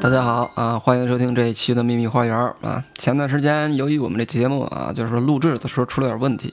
[0.00, 2.82] 大家好啊，欢迎收听这一期的秘密花园啊。
[2.94, 6.50] 前段时间由于我们这节目啊，就是录制的时候出了点问题，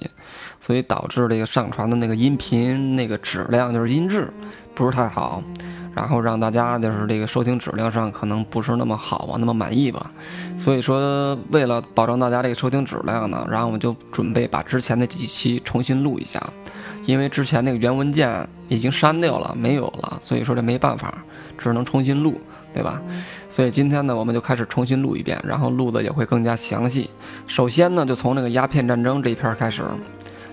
[0.60, 4.30] 所以导致这个上传的那个音频那个质量就是音质
[4.76, 5.42] 不是太好，
[5.96, 10.12] 然后让大家就是这个收听质量上可能不是那么好吧，那么满意吧。
[10.58, 16.46] 所以说为了保证大家这个收听质量呢，然后我们就准备把之前的几期重新录一下，
[17.06, 21.18] 因为之前那个原文件已经删掉了，没有了，所以说这没办法，
[21.58, 22.42] 只能重新录。
[22.78, 23.02] 对吧？
[23.50, 27.10] 所以今天呢，我们就开始重新录一遍，然后录的也会更加详细。
[27.48, 29.84] 首先呢，就从那个鸦片战争这一篇开始。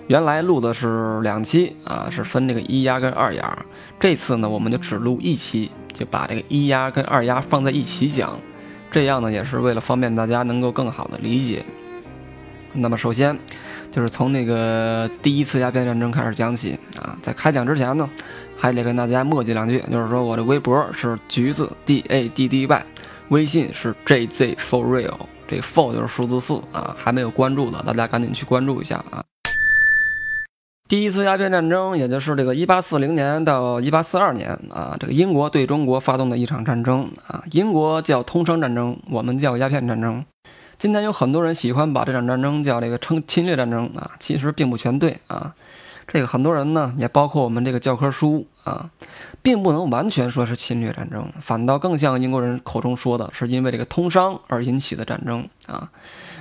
[0.07, 3.55] 原来录的是两期啊，是分那个一压跟二压。
[3.99, 8.35] 这次呢，我们就只录一期，就把这个一压跟二压放在一起讲。
[8.89, 11.63] 这样呢，也是为了方便大家能够更好的理解。
[12.73, 13.37] 那么首先，
[13.91, 17.15] 就是从那个第一次鸦片战争开始讲起啊。
[17.21, 18.09] 在开讲之前呢。
[18.57, 22.85] 还得跟大家墨迹两句，就是说我的微博是橘子 D A D D Y，
[23.29, 25.17] 微信是 J Z for real，
[25.47, 29.23] 这 for 就是数字四啊，还没有关注的，大家赶紧去关注一下啊。
[30.87, 40.23] 第一次鸦片战争，也就是这个一八四零年到一八四二年啊，这个英国对中国发动的一场战争啊，英国叫通商战争，我们叫鸦片战争。
[40.77, 45.55] 今天有很多人喜欢把这场战争叫这个称侵略战争啊，其实并不全对啊。
[46.07, 48.89] 这个很多人呢，也包括我们这个教科书啊，
[49.41, 55.89] 并不能完全说是侵略战争，反倒更像英国人口中说的是因为这个通商而引起的战争啊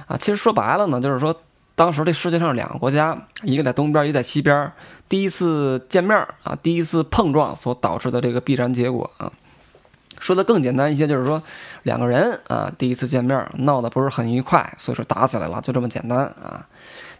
[0.07, 0.17] 啊！
[0.19, 1.35] 其实说白了呢，就是说
[1.75, 4.71] 当时这世界上两个国家，一个在东边，一个在西边，
[5.09, 9.33] 第一次见面啊，第一次碰撞所导致的这个必然结果啊。
[10.21, 11.43] 说的更简单一些，就是说
[11.85, 16.69] 两个人啊，第一次见面闹得不是很愉快，所以说打起来了，就这么简单啊。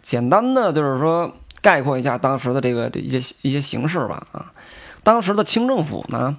[0.03, 1.33] 简单的就是说。
[1.65, 4.53] 概括一下当时的这个一些一些形势吧啊，
[5.01, 6.37] 当时的清政府呢，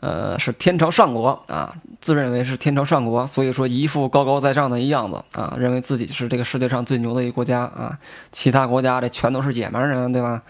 [0.00, 7.96] 呃是天朝上国啊，自认为是天朝上国，所以说一副高高在上的一样子啊，认为自己是这个世界上最牛的一个国家啊，
[8.32, 10.42] 其他国家这全都是野蛮人，对吧？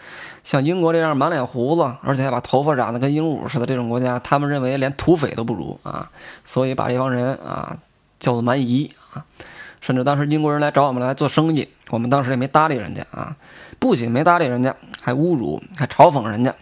[0.42, 6.10] 像英国这样满脸胡子，而且还把头发染得跟鹦鹉似的这种国家，他们认为连土匪都不如啊，
[6.46, 7.76] 所以把这帮人啊
[8.18, 9.22] 叫做蛮夷啊，
[9.82, 13.36] 甚至当时英国人来找我们来做生意，我们当时也没搭理人家啊。
[13.78, 16.54] 不仅没搭理人家，还侮辱，还嘲讽人家，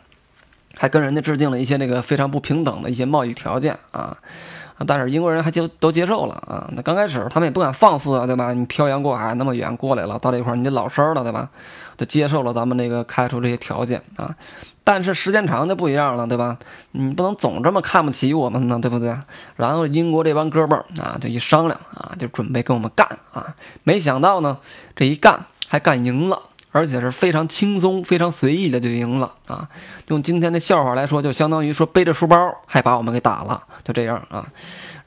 [0.77, 4.17] 还跟人家制定了一些那个非常不平等的一些贸易条件啊！
[4.87, 6.69] 但是英国人还就都接受了啊！
[6.77, 8.53] 那刚开始他们也不敢放肆啊，对吧？
[8.53, 11.49] 你漂洋过海那么远过来了，到这块儿你得老实了，对吧？
[11.97, 14.37] 就接受了咱们这个开出这些条件啊！
[14.85, 16.59] 但是时间长就不一样了，对吧？
[16.91, 19.17] 你不能总这么看不起我们呢，对不对？
[19.57, 23.55] 然后英国这帮哥们儿啊，就一商量啊，就准备跟我们干啊！
[23.83, 24.59] 没想到呢，
[24.95, 26.39] 这一干还干赢了。
[26.77, 29.67] 而且是非常轻松、非常随意的就赢了啊！
[30.09, 34.47] 用今天的笑话来说，就相当于说背着书包还把我们给打了，就这样啊。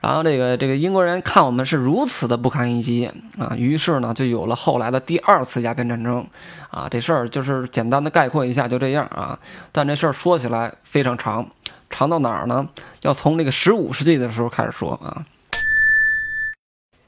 [0.02, 3.08] 然后这个这个英国人看我们是如此的不堪一击
[3.38, 6.26] 啊，于是呢就有了后来的第二次鸦片战争
[6.72, 6.88] 啊。
[6.90, 9.38] 这事儿就是简单的概括一下，就这样啊。
[9.72, 11.46] 但这事儿说起来非常长，
[11.92, 12.68] 长到哪儿呢？
[13.04, 15.24] 要从那个十五世纪的时候开始说啊。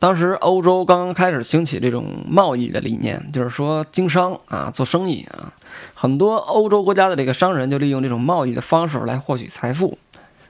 [0.01, 5.53] 当时欧洲刚刚开始兴起这种贸易的理念，就是说经商啊，做生意啊，
[5.93, 9.99] 很多欧洲国家的这个商人就利用这种贸易的方式来获取财富。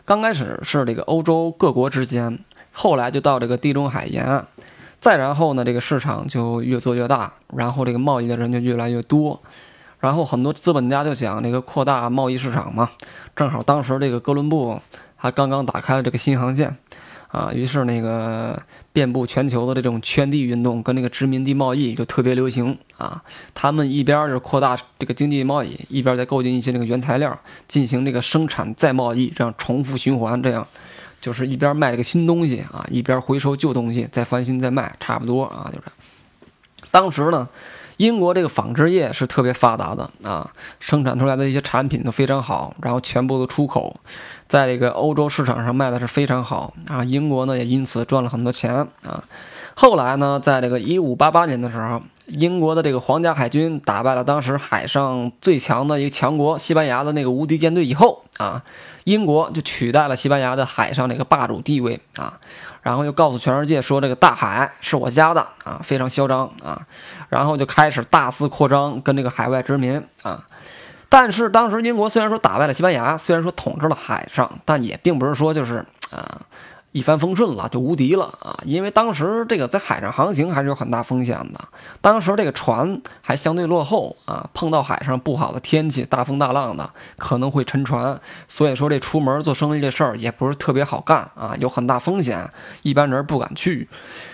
[0.05, 2.39] 刚开始是这个欧洲各国之间，
[2.71, 4.45] 后来就到这个地中海沿岸，
[5.01, 9.41] 再然后呢，这个市场就越做越大，然后这个贸易的人就越来越多，
[9.99, 12.89] 然后很多资本家就想这个扩大贸易市场嘛，
[13.35, 14.79] 正好当时这个哥伦布
[15.17, 16.77] 还刚刚打开了这个新航线。
[17.27, 18.61] 啊，于是那个
[18.93, 23.21] 遍布全球的这种圈地运动跟那个殖民地贸易就特别流行啊。
[23.53, 27.37] 他们一边是扩大这个经济贸易，一边在购进一些那个原材料，
[27.67, 30.67] 进行这个生产再贸易，这样重复循环，这样
[31.19, 35.85] 就是一边卖这个新东西啊，一边回收旧东西，再翻新再卖，差不多啊，就是。
[36.91, 37.47] 当时呢。
[37.97, 43.95] 英国这个纺织业是特别发达的啊，生产出来的一些产品都非常好，然后全部都出口，
[44.51, 47.05] 在这个欧洲市场上卖的是非常好啊。
[47.05, 49.23] 英国呢也因此赚了很多钱啊。
[49.73, 58.61] 后来呢，在这个一五八八年的时候，英国的这个皇家海军打败了当时海上最强的一个强国西班牙的那个无敌舰队以后啊，
[59.05, 62.37] 英国就取代了西班牙的海上这个霸主地位啊。
[62.81, 66.85] 然后又告诉全世界说这个大海是我家的啊，非常嚣张啊，
[67.29, 70.43] 然后就开始大肆扩张跟这个海外殖民啊。
[71.11, 76.39] 但是当时英国虽然说打败了西班牙，虽然说统治了海上，但也并不是说就是啊
[76.93, 78.57] 一帆风顺了，就无敌了啊！
[78.63, 81.59] 因为当时这个在海上航行还是有很大风险的，
[81.99, 88.17] 当时这个船还相对落后啊，碰到海上不好的天气，大风大浪的，可能会沉船。
[88.47, 92.49] 所以说这出门做生意这事儿也不是特别好干啊，有很大风险，
[92.83, 93.89] 一般人不敢去。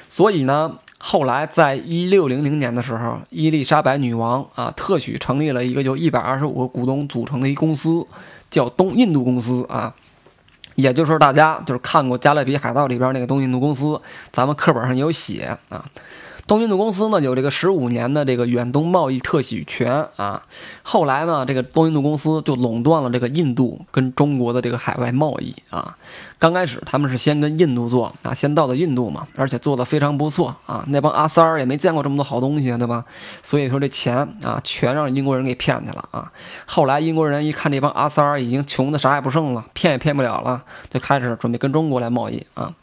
[0.09, 8.05] 所以呢，后来在一六零零年的时候，伊丽莎白女王啊，特许成立了一个由一百二十五个股东组成的一公司，
[8.49, 9.94] 叫东印度公司啊。
[10.75, 13.99] 也就是说大家就是看过《加勒比海盗》里边那个东印度公司，
[14.31, 15.83] 咱们课本上也有写啊。
[16.47, 20.41] 东印度公司呢有这个十五年的这个远东贸易特许权啊，
[20.81, 25.97] 后来呢这个东印度公司就垄断了这个印度跟中国的这个海外贸易啊。
[26.39, 30.85] 刚开始他们是先跟印度做啊，先到的印度嘛，而且做的非常不错啊。
[30.88, 33.03] 那帮阿三儿也没见过这么多好东西，对吧？
[33.43, 36.31] 所以说这钱啊全让英国人给骗去了啊。
[36.65, 42.73] 后来英国人一看这帮阿三儿已经穷的啥也不剩了，骗也骗不了了，就开始准备跟中国来贸易啊。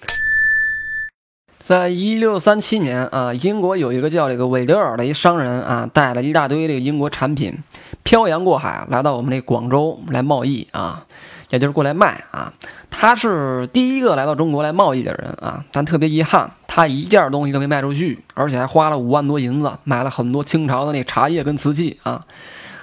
[1.64, 7.56] 在一六三七年啊，英国有一个叫这个韦德尔的一商人啊，带了一大堆这个英国产品，
[8.02, 11.06] 漂洋过海来到我们这广州来贸易啊，
[11.48, 12.52] 也就是过来卖啊。
[12.90, 22.20] 他是第一个来到中国来贸易的人啊，但特别遗憾，他一件东西都没卖出去，而且还花了五万多银子买了很多清朝的那茶叶跟瓷器啊。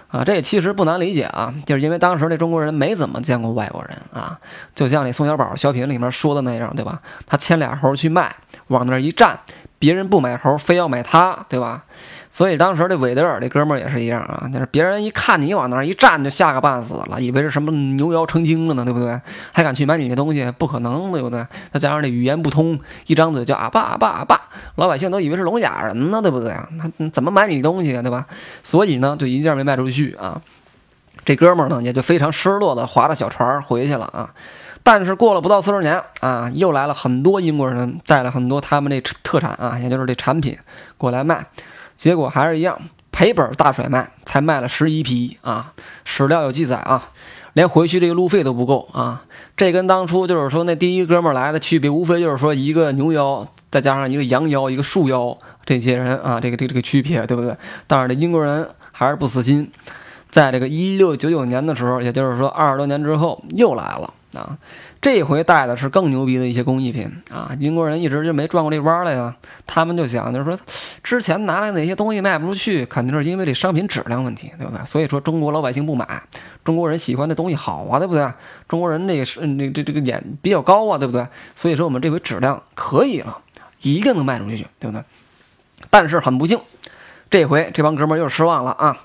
[0.07, 4.39] 啊，这也其实不难理解啊，就是因为当时这中国人没怎么见过外国人啊，
[4.73, 6.99] 就像那宋小宝小品里面说的那样，对吧？
[7.27, 8.35] 他牵俩猴去卖，
[8.71, 9.39] 往那儿一站，
[9.77, 11.83] 别人不买猴，非要买他，对吧？
[12.33, 19.19] 所以当时这韦德尔这哥们儿也是一样啊，就是别人一看你往那儿一站就吓个半死了，以为是什么牛妖成精了呢，对不对？
[19.51, 20.49] 还敢去买你那东西？
[20.57, 21.45] 不可能，对不对？
[21.73, 24.39] 再加上这语言不通，一张嘴就啊爸啊爸啊爸，
[24.75, 26.55] 老百姓都以为是聋哑人呢，对不对？
[26.79, 28.25] 他怎么买你东西啊，对吧？
[28.63, 30.41] 所以呢，就一件没卖出去啊。
[31.25, 34.33] 这哥们儿呢，也就非常失落的划着小船回去了啊。
[34.83, 40.57] 但是过了不到四十年啊，又来了很多英国人，带了很多他们这特产啊，也就是这产品
[40.97, 41.45] 过来卖。
[41.97, 42.79] 结果还是一样，
[43.11, 45.71] 赔本大甩卖，才卖了十一批啊！
[46.03, 47.11] 史料有记载啊，
[47.53, 49.23] 连回去这个路费都不够啊！
[49.55, 57.55] 这跟当初就是说那第一哥们来的区别，无非就是说一个牛妖，再加上一个羊妖，一个树妖，这些人啊，这个这这个区别，对不对？
[57.85, 59.69] 但是这英国人还是不死心，
[60.31, 64.57] 在这个一六九九年的时候，也就是说二十多年之后，又来了啊！
[65.01, 67.51] 这回带的是更牛逼的一些工艺品啊！
[67.59, 69.35] 英国人一直就没转过这弯来呀，
[69.67, 70.57] 他们就想就是说，
[71.03, 74.85] 之前拿来哪些东西卖不出去，肯定是因为这商品质量问题，对不对？
[74.85, 76.21] 所以说中国老百姓不买，
[76.63, 78.27] 中国人喜欢的东西好啊，对不对？
[78.67, 81.27] 中国人那个是那这这个眼比较高啊，对不对？
[81.55, 83.37] 所以说我们这回质量可以了，
[83.81, 85.03] 一定能卖出去，对不对？
[85.89, 86.59] 但是很不幸，
[87.29, 88.97] 这回这帮哥们又失望了啊！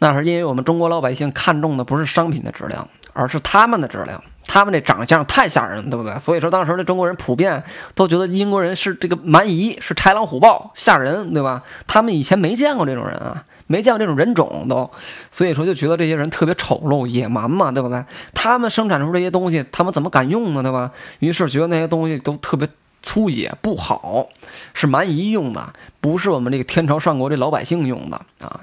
[0.00, 4.22] 那是因为我们中国老百姓看中的不是商品的质量，而是他们的质量。
[4.52, 6.18] 他们这长相太吓人，对不对？
[6.18, 7.62] 所以说当时的中国人普遍
[7.94, 11.62] 都觉得英国人是这个蛮夷，是豺狼虎豹，吓人，对吧？
[11.86, 14.90] 他们以前没见过这种人啊，没见过这种人种都，
[15.30, 18.04] 所以说就觉得这些人特别丑陋、野蛮嘛，对不对？
[18.34, 20.90] 他们生产出这些东西，他们怎么敢用呢，对吧？
[21.20, 22.68] 于是觉得那些东西都特别
[23.04, 24.26] 粗野不好，
[24.74, 28.62] 是蛮夷用的，不是我们这个天朝上国这老百姓用的啊。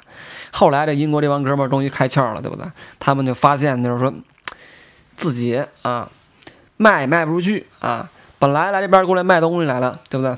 [0.52, 2.66] 后来这英国这帮哥们儿终于开窍了，对不对？
[3.00, 4.14] 他们就发现就是说。
[5.18, 6.10] 自己啊，
[6.78, 8.10] 卖也卖不出去啊！
[8.40, 10.38] 本来来这边过来卖东西来了，对不对？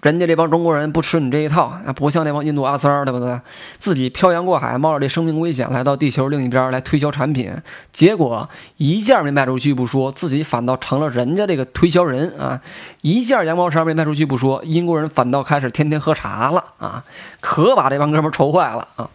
[0.00, 3.38] 人家这帮中国人不吃你这一套啊，不像那帮印度阿三儿，对不对？
[3.78, 7.54] 自己漂洋过海，冒着这生命危险来到地球另一边来推销产品，
[7.92, 8.48] 结果
[8.78, 12.62] 一件没卖出去不说，自己反倒成了人家这个推销人啊！
[13.02, 17.04] 一件羊毛衫没卖出去不说，英国人反倒开始天天喝茶了啊！
[17.40, 19.10] 可把这帮哥们愁坏了啊！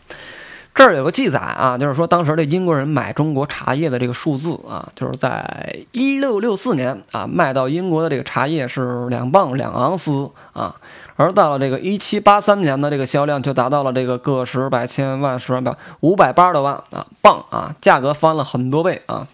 [0.77, 10.75] 这儿有个记载啊，就是说当时这英国人买中国茶叶的这个数字啊，就是在一六六四年啊，卖到英国的这个茶叶是两磅两盎司啊，
[11.15, 19.25] 而到了这个一七八三年的这个销量就达到了这个个十百千万十万百五百八十多万啊磅啊，价格翻了很多倍啊。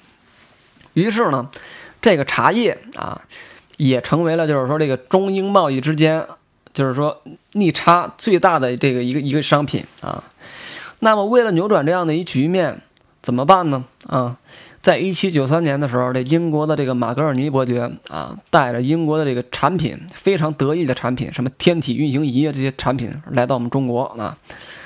[0.94, 1.50] 于是呢，
[2.00, 3.20] 这个茶叶啊，
[3.78, 6.24] 也成为了就是说这个中英贸易之间，
[6.72, 7.20] 就是说
[7.54, 10.24] 逆差最大的这个一个一个商品啊。
[11.04, 12.80] 那么，为了扭转这样的一局面，
[13.24, 13.86] 怎么办呢？
[14.06, 14.38] 啊，
[14.84, 24.38] 在一七九三年的时候，这英国的这个马格尔尼伯爵啊，带着英国的这个产品，非常得意的产品，什么天体运行仪啊这些产品，来到我们中国啊，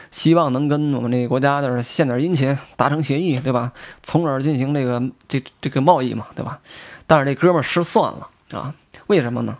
[0.09, 3.73] 希望能跟我们这个国家就是献点殷勤，达成协议，对吧？
[4.01, 6.59] 从而进行这个这这个贸易嘛，对吧？
[7.05, 8.73] 但是这哥们儿失算了啊，
[9.07, 9.57] 为什么呢？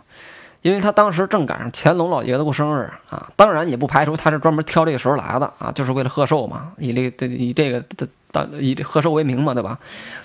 [0.66, 9.78] 因为他当时正赶上乾隆老爷子过生日啊，当然也不排除他是专门挑这个时候来的啊，就是为了贺寿嘛，以这个以这个的当以贺寿为名嘛，对吧？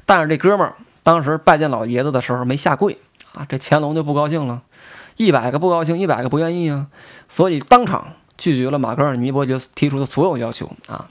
[0.04, 2.98] 但是这哥们儿当时拜见老爷子的时候没下跪
[3.34, 4.64] 啊，这乾隆就不高兴了，
[5.16, 6.88] 一百个不高兴，一百个不愿意啊，
[7.30, 11.08] 所以当场拒绝了马格尔尼伯爵提出的所有要求啊。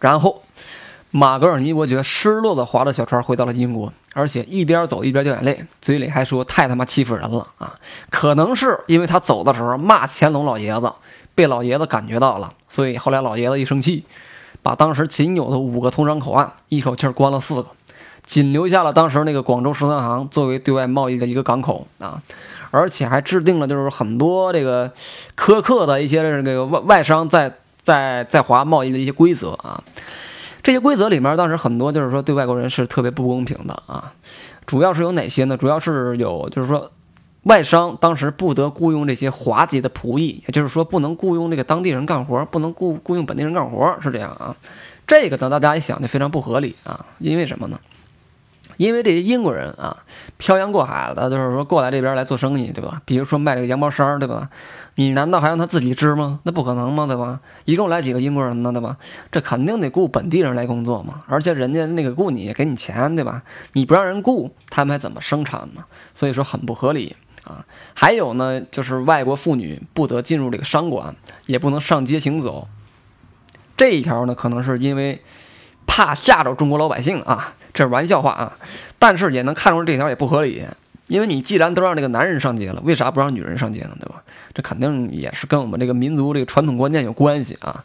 [0.00, 0.42] 然后，
[1.14, 7.78] 马格尔尼伯爵失落的划着小船回到了英国，而且一边走一边掉眼泪，嘴里还说太他妈欺负人了啊！
[8.08, 10.90] 可能是因为他走的时候骂乾隆老爷子，
[11.34, 14.04] 被老爷子感觉到了，所以后来老爷子一生气，
[14.62, 17.68] 把当时仅有的五个通商口岸一口气关了四个。
[18.24, 22.22] 仅留下了当时那个广州十三行作为对外贸易的一个港口啊，
[22.70, 24.90] 而且还制定了就是很多这个
[25.36, 27.52] 苛刻的一些这个外外商在
[27.82, 29.82] 在在华贸易的一些规则啊。
[30.62, 34.12] 这些规则里面当时很多就是说对外国人是特别不公平的啊。
[34.66, 35.56] 主要是有哪些呢？
[35.56, 36.90] 主要是有就是说
[37.42, 44.56] 外商当时不得雇佣这些华籍的仆役，也就是说不能雇佣这个当地人干活，不能雇雇佣本地人干活，是这样啊。
[45.06, 47.80] 这个呢，大家一想就非常不合理啊，因为什么呢？
[48.76, 49.96] 因为这些英国人啊，
[50.38, 53.02] 漂洋过海的，就是说过来这边来做生意，对吧？
[53.04, 54.48] 比如说卖这个羊毛衫，对吧？
[54.96, 56.40] 你难道还让他自己织吗？
[56.42, 57.06] 那不可能吗？
[57.06, 57.40] 对吧？
[57.64, 58.72] 一共来几个英国人呢？
[58.72, 58.96] 对吧？
[59.30, 61.22] 这肯定得雇本地人来工作嘛。
[61.28, 63.42] 而且人家那个雇你给你钱，对吧？
[63.72, 65.84] 你不让人雇，他们还怎么生产呢？
[66.14, 67.64] 所以说很不合理啊。
[67.94, 71.14] 还有呢，就是外国妇女不得进入这个商馆，
[71.46, 72.68] 也不能上街行走。
[73.76, 75.22] 这一条呢，可能是因为
[75.86, 77.54] 怕吓着中国老百姓啊。
[77.74, 78.56] 这是玩笑话啊，
[78.98, 80.64] 但是也能看出这条也不合理，
[81.06, 83.96] 因为你既然都让这个男人上街了，为啥不让女人上街呢？
[83.98, 84.22] 对吧？
[84.54, 87.84] 这肯定也是跟我们这个民族这个传统观念有关系啊。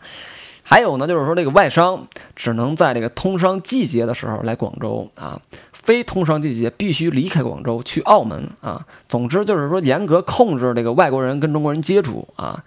[0.63, 5.39] 还有呢，就是说这个外商只能在这个通商季节的时候来广州啊，
[5.72, 8.86] 非通商季节必须离开广州去澳门啊。
[9.08, 12.62] 总之就是说严格控制这个外国人跟中国人接触啊。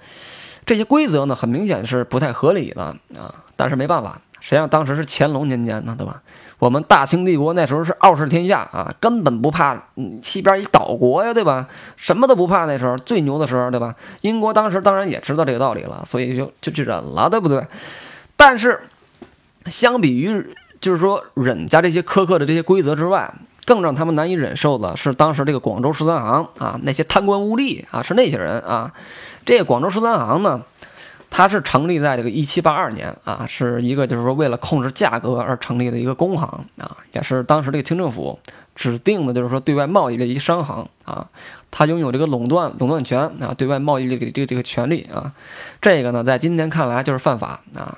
[0.65, 3.35] 这些规则呢，很明显是不太合理的啊。
[3.55, 5.95] 但是没办法，谁让当时是乾隆年间呢？
[5.99, 6.23] 对吧？
[6.61, 9.77] 我们大清帝国那时候是傲视天下啊，根本不怕
[10.23, 11.67] 西边一岛国呀，对吧？
[11.97, 13.95] 什么都不怕，那时候最牛的时候，对吧？
[14.21, 17.67] 英国当时当然也知道这个道理了，所以就就去忍了，对不对？
[18.37, 18.79] 但是，
[19.67, 23.33] 相比于就是说忍加这些苛刻的这些规则之外，
[23.65, 28.93] 更让他们难以忍受的是当时这个广州十三行啊，那些贪官污吏啊，是那些人啊。
[29.47, 30.61] 这个广州十三行呢？
[31.31, 38.39] 它是成立在这个一七八二年啊，是一个就是说为了控制价格而成立的一个工行啊，也是当时这个清政府
[38.75, 41.29] 指定的，就是说对外贸易的一个商行啊，
[41.71, 45.33] 它拥有这个垄断垄断权啊，对外贸易这个这个这个权利啊，
[45.81, 47.97] 这个呢在今天看来就是犯法啊，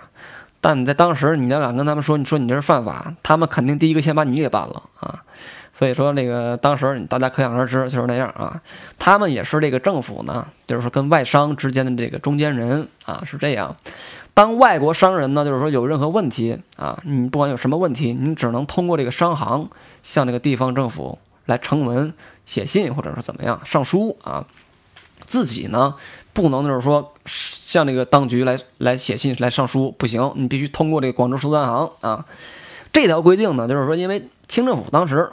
[0.60, 5.24] 但你在当时你要敢跟他们说，你说你这是犯法，他们肯定第一个先把你给办了啊。
[5.74, 8.60] 所以说，那个当时大家可想而知就是那样啊。
[8.98, 13.74] 他们也是这个政府呢，就是说跟外商之间的这个中间人啊，是这样。
[14.34, 19.70] 当外国商人呢，就是说有任何问题啊，你不管有什么问题，你只能通过这个商行
[20.02, 22.12] 向这个地方政府来呈文、
[22.44, 24.44] 写信，或者是怎么样上书啊。
[25.26, 25.94] 自己呢，
[26.34, 32.26] 不能就是说向这个当局来来写信、来上书，不行，你必须通过这个广州十三行啊。
[32.92, 35.30] 这条规定呢，就是说因为清政府当时。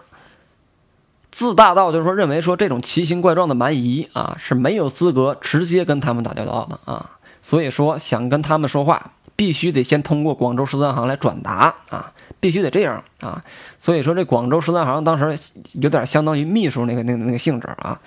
[1.40, 13.42] 自大到就是说，认为说这种奇形怪状的蛮夷啊是没有资格直接跟他们打交道的啊，所以说想跟他们说话，必须得先通过广州十三行来转达啊，必须得这样啊，
[13.78, 17.98] 所以说这广州十三行当时有点相当于秘书那个那个那个性质啊，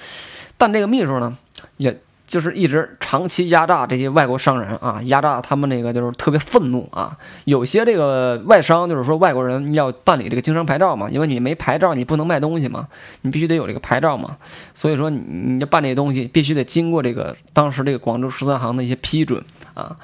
[0.58, 1.34] 但这个秘书呢
[1.78, 1.98] 也。
[2.32, 7.14] 就是一直长期压榨这些外国商人啊，压榨他们那个就是特别愤怒啊。
[7.44, 12.88] 有些这个外商就是说外国人要办理这个经商牌照嘛，因为你没牌照你不能卖东西嘛，
[13.20, 14.38] 你必须得有这个牌照嘛。
[14.72, 19.94] 所以说你你要办这些东西必须得经过这个当时这个广州十三行的一些批准啊。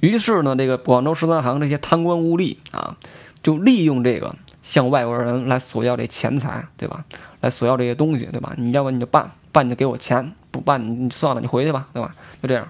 [0.00, 2.96] 于是呢，这个广州十三行这些贪官污吏啊，
[3.42, 7.04] 就利用这个向外国人来索要这钱财，对吧？
[7.42, 8.54] 来索要这些东西，对吧？
[8.56, 10.32] 你要不你就办，办你就给我钱。
[10.54, 12.14] 不办你算了，你回去吧，对吧？
[12.40, 12.64] 就这样，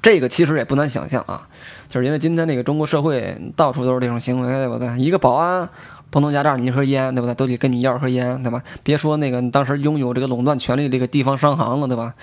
[0.00, 1.48] 这个其实也不难想象啊，
[1.88, 4.96] 就是因为今天那个中国社会到处都是这种行为，对不对？
[4.96, 5.68] 一个保安
[6.10, 7.34] 不能压榨你一盒烟，对不对？
[7.34, 8.62] 都得跟你要盒烟，对吧？
[8.84, 12.14] 别说那个当时拥有这个垄断权利这个地方商行了，对吧？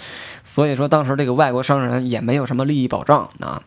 [0.45, 3.61] 所以说当时这个外国商人也没有什么利益保障啊。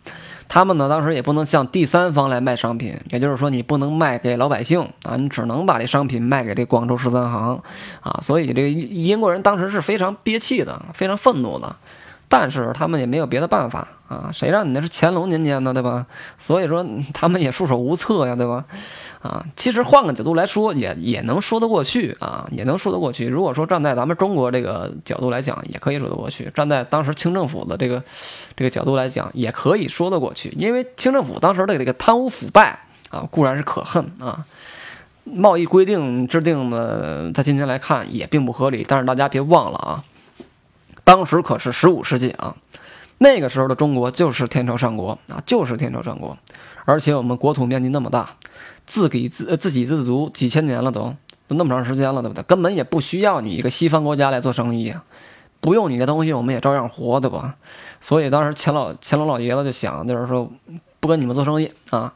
[0.49, 7.61] 他们呢，当时也不能向第三方来卖商品，也就是说，你不能卖给老百姓啊，你只能把这商品卖给这广州十三行，
[8.01, 11.75] 啊，所以这个英国人当时是非常憋气的，非常愤怒的，
[12.29, 16.07] 但是他们也没有别的办法啊，谁让你那是乾隆年间呢，对吧？
[16.39, 18.65] 所以说他们也束手无策呀，对吧？
[19.25, 23.27] 啊，其实换个角度来说，也也能说得过去啊，也能说得过去。
[23.27, 28.03] 如果说站在咱们中国这个角度来讲，也可以说得过去；站在当时清政府的这个
[28.55, 30.53] 这个角度来讲，也可以说得过去。
[30.59, 32.79] 因为清政府当时的这个贪污腐败
[33.09, 34.45] 啊，固然是可恨啊，
[35.25, 38.85] 贸易规定制定的，在今天来看也并不合理。
[38.87, 40.05] 但是大家别忘了啊，
[41.03, 42.55] 当时可是十五世纪啊，
[43.17, 46.37] 那个时候的中国就是天朝上国啊，就是天朝上国，
[46.85, 48.29] 而且我们国土面积那么大，
[48.87, 51.15] 自给自自给自足几千年了，都
[51.49, 52.43] 都那么长时间了，对不对？
[52.45, 55.05] 根本也不需要你一个西方国家来做生意啊，
[55.61, 57.57] 不用你的东西，我们也照样活，对吧？
[58.01, 60.51] 所以当时乾老乾隆老爷子就想，就是说
[61.01, 62.13] 不跟你们做生意啊，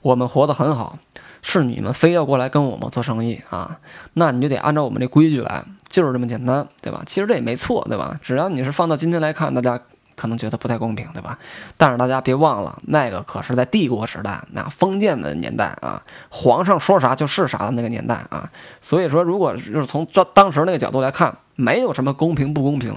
[0.00, 0.98] 我们活得很好。
[1.44, 3.80] 是你们非要过来跟我们做生意啊？
[4.14, 7.02] 那你就得按照我们这规矩来，就是这么简单，对吧？
[7.04, 8.16] 其实这也没错，对吧？
[8.22, 9.80] 只要你是放到今天来看，大家
[10.16, 11.38] 可能觉得不太公平，对吧？
[11.76, 18.50] 但是大家别忘了，那个可是在帝国时代，那封建的年代啊，皇上说啥就是啥的那个年代啊。
[18.80, 22.96] 所以说，如果就是从这当时那个角度来看，没有什么公平不公平，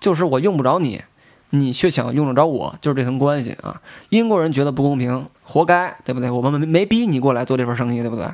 [0.00, 1.02] 就是我用不着你。
[1.52, 3.82] 你却想用得着我，就是这层关系啊！
[4.10, 6.30] 英国人觉得不公平，活该，对不对？
[6.30, 8.24] 我们没没逼你过来做这份生意，对不对？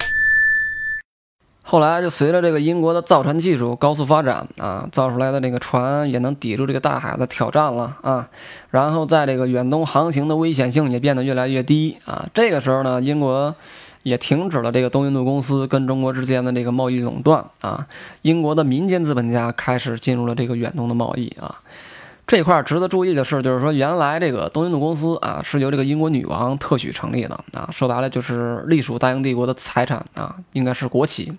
[1.68, 8.28] 后来就随着这个英国的造船技术高速发展啊，造出来的这个船也能抵住这个大海的挑战了啊。
[8.70, 12.24] 然后在这个远东航行的危险性也变得越来越低啊。
[12.32, 13.52] 这个时候呢，英国
[14.04, 17.84] 也停止了这个东印度公司跟中国之间的这个贸易垄断啊。
[18.22, 21.60] 英国的民间资本家开始进入了这个远东的贸易啊。
[22.26, 27.38] 这块值得注意的是，就是说，原来这个东印度公司啊，是由这个英国女王特许成立的。
[27.52, 31.32] 啊，说白了就是隶属大英帝国的财产啊，应该是国企，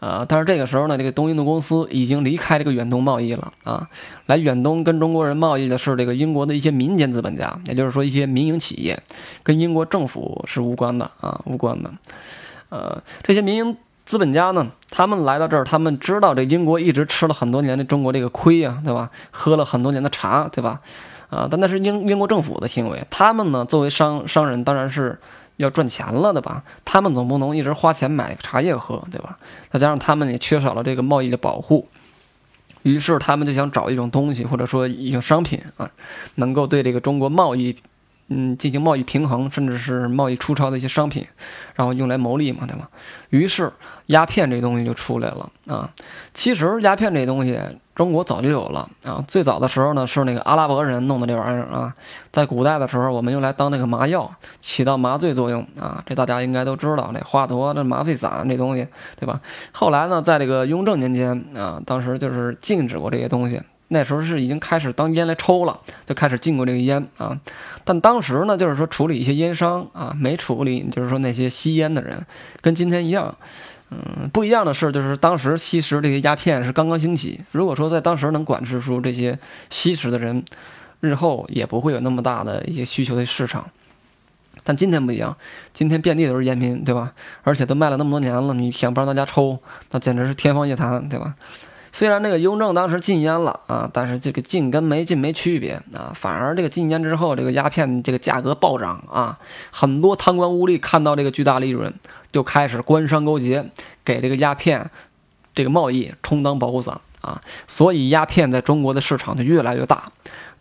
[0.00, 3.52] 呃，但是这个时候呢，这个东印度公司已经离开这个远东贸易了。
[3.62, 3.88] 啊，
[4.26, 9.00] 来远东跟中国人贸易的是这个英国的一些民间资本家，也就是说一些民营企业，
[9.44, 11.08] 跟英国政府是无关的。
[11.20, 11.92] 啊，无关的，
[12.70, 13.76] 呃，这些民营。
[14.08, 19.10] 资本家呢，他们来到这儿，他们知道这英国一直吃了很多年的中国这个亏呀，对吧？
[19.30, 20.80] 喝了很多年的茶，对吧？
[21.28, 23.06] 啊，但那是英英国政府的行为。
[23.10, 25.20] 他们呢，作为商商人，当然是
[25.56, 26.62] 要赚钱了的吧？
[26.86, 29.36] 他们总不能一直花钱买茶叶喝，对吧？
[29.70, 31.86] 再加上他们也缺少了这个贸易的保护，
[32.84, 35.90] 于是他们就想找一种东西，或者说一种商品啊，
[36.36, 37.76] 能够对这个中国贸易。
[38.28, 41.26] 嗯，进行贸易平衡，甚至是贸易出超的一些商品，
[41.74, 42.88] 然后用来牟利嘛，对吧？
[43.30, 43.72] 于是
[44.06, 45.90] 鸦片这东西就出来了啊。
[46.34, 47.58] 其实鸦片这东西
[47.94, 49.24] 中国早就有了啊。
[49.26, 51.94] 最早的时候呢，是那个阿拉伯人弄的这玩意儿啊。
[52.30, 56.02] 在古代的时候，我们用来当那个麻药，起到麻醉作用啊。
[56.06, 58.86] 这大家应该都知道，那华佗的麻醉散这东西，
[59.18, 59.40] 对吧？
[59.72, 63.60] 后来呢，在这个雍正年间啊，当时就是禁止过这些东西。
[63.88, 67.38] 那时候是已经开始当烟来抽了，就开始禁过这个烟啊。
[67.84, 72.24] 但当时呢，就是说处理一些烟商啊，没处理就是说那些吸烟的人，
[72.60, 73.34] 跟今天一样。
[73.90, 77.40] 嗯，不一样的是，就是当时吸食这些鸦片是刚刚兴起。
[77.52, 79.38] 如果说在当时能管制住这些
[79.70, 80.44] 吸食的人，
[81.00, 83.66] 日后也不会有那么大的一些需求的市场。
[84.62, 85.34] 但今天不一样，
[85.72, 87.14] 今天遍地都是烟民，对吧？
[87.44, 89.58] 而且都卖了那么多年了，你想不让大家抽，
[89.92, 91.34] 那简直是天方夜谭，对吧？
[91.90, 99.38] 虽然这个雍正当时禁烟了啊，但是这个禁跟没禁没区别啊，反而这个禁烟之后，这个鸦片这个价格暴涨啊，
[99.70, 101.92] 很多贪官污吏看到这个巨大利润，
[102.30, 103.64] 就开始官商勾结，
[104.04, 104.90] 给这个鸦片
[105.54, 110.12] 这个贸易充当保护伞啊，所以鸦片在中国的市场就越来越大，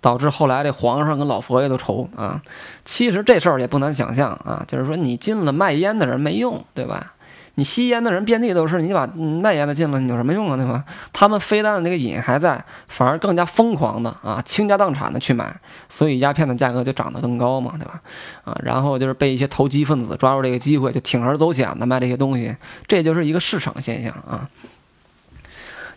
[0.01, 2.41] 导致后来这皇上跟老佛爷都愁啊。
[2.83, 7.13] 其实这事儿也不难想象啊，就是说你禁了卖烟的人没用，对吧？
[7.59, 10.55] 你吸烟的人遍地都是，你把卖烟的禁了，你有什么用啊？
[10.55, 10.83] 对吧？
[11.11, 17.99] 他们非但那个瘾还在，反而更加疯狂的啊，倾家荡产的去买，所以鸦片的价格就涨得更高嘛，对吧？
[18.43, 22.55] 啊，然后就是被一些投机分子抓住这个机会，就铤而走险的卖这些东西，
[22.87, 24.47] 这就是一个市场现象啊。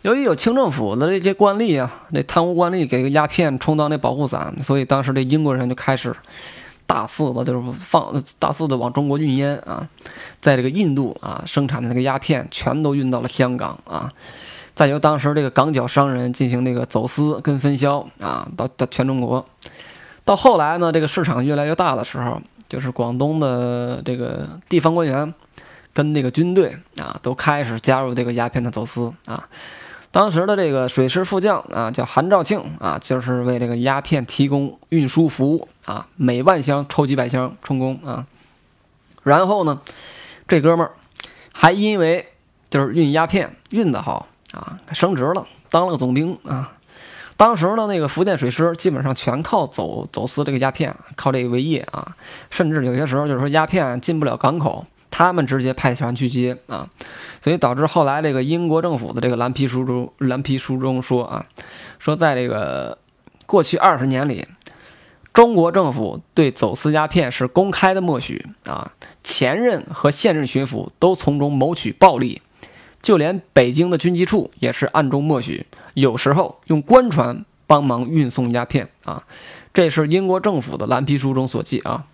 [0.00, 6.16] 由于有清政府的这些官吏啊，那贪污官吏给个鸦片充当那保护伞，所以当时这英国人就开始。
[6.90, 9.88] 大肆的，就是放大肆的往中国运烟啊，
[10.40, 14.12] 在这个印度啊生产的那个鸦片，全都运到了香港啊，
[14.74, 19.46] 再由当时这个港角商人进行这个走私跟分销啊，到到全中国。
[20.24, 25.32] 到后来呢，这个市场越来越大的时候，就是广东的这个地方官员
[25.94, 29.46] 跟那个军队啊，都开始加入这个鸦片的走私啊。
[30.12, 38.26] 当时的这个水师副将啊，叫韩兆庆啊，就是为这个鸦片提供运输服务啊，每万箱抽几百箱充公啊。
[39.22, 39.80] 然后呢，
[40.48, 40.92] 这哥们儿
[41.52, 42.26] 还因为
[42.68, 46.72] 就是运鸦片运得好啊，升职了，当了个总兵啊。
[47.36, 52.16] 当时的那个福建水师基本上全靠走走私这个鸦片，靠这个为业啊，
[52.50, 54.84] 甚至有些时候就是说鸦片进不了港口。
[55.10, 56.88] 他们直接派船去接啊，
[57.40, 61.46] 所以导致后来这个英国政府的这个蓝皮书中，蓝皮书中说啊，
[61.98, 62.98] 说在这个
[63.46, 64.46] 过去二十年里，
[65.32, 68.92] 中国政府对走私鸦片是公开的默许啊，
[69.24, 72.40] 前任和现任巡抚都从中谋取暴利，
[73.02, 79.24] 就连北京的军机处也是暗中默许，有时候用官船帮忙运送鸦片啊。
[79.72, 82.06] 这是英国政府的蓝皮书中所记啊。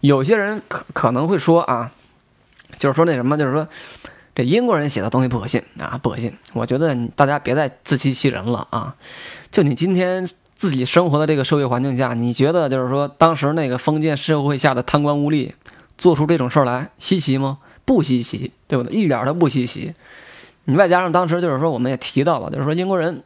[0.00, 1.92] 有些人可可能会说啊，
[2.78, 3.66] 就是说那什么，就是说
[4.34, 6.32] 这英国人写的东西不可信啊，不可信。
[6.52, 8.94] 我觉得大家别再自欺欺人了啊！
[9.50, 10.28] 就你今天。
[10.56, 15.52] 自己生活的这个社会环境下，你觉得就是说，当时那个封建社会下的贪官污吏
[15.98, 17.58] 做出这种事儿来稀奇吗？
[17.84, 18.94] 不稀奇，对不对？
[18.94, 19.92] 一点都不稀奇。
[20.64, 23.22] 你外加上当时就是说，我们也提到了，就是说英国人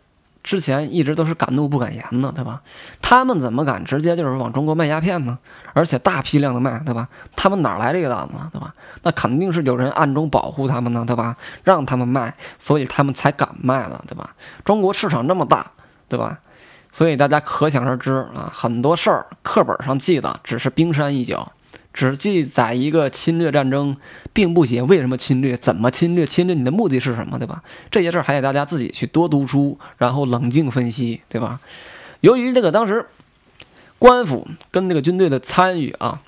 [0.49, 2.63] 之前一直都是敢怒不敢言的，对吧？
[3.03, 5.37] 他们怎么敢直接就是往中国卖鸦片呢？
[5.75, 7.07] 而且大批量的卖，对吧？
[7.37, 8.75] 他们哪来这个胆子，对吧？
[9.03, 11.37] 那肯定是有人暗中保护他们呢，对吧？
[11.65, 14.31] 让他们卖，所以他们才敢卖了，对吧？
[14.65, 15.71] 中国市场那么大，
[16.09, 16.39] 对吧？
[16.93, 21.53] 所以大家可想而知啊，很多事儿课本上记的只是冰山一角，
[21.99, 23.97] 只记载一个侵略战争，
[24.33, 27.61] 并不写为什么侵略、怎么侵略、侵略你的目的是什么，对吧？
[27.91, 31.59] 这些事儿还得大家自己去多读书，然后冷静分析，对吧？
[32.21, 33.05] 由于这个当时
[33.99, 36.23] 官府跟那个军队的参与啊，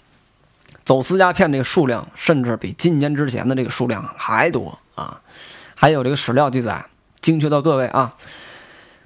[0.84, 5.20] 走私鸦片这个数量甚至比今年之前的这个数量还多啊，
[5.76, 6.84] 还有这个史料记载，
[7.20, 8.16] 精确到各位啊。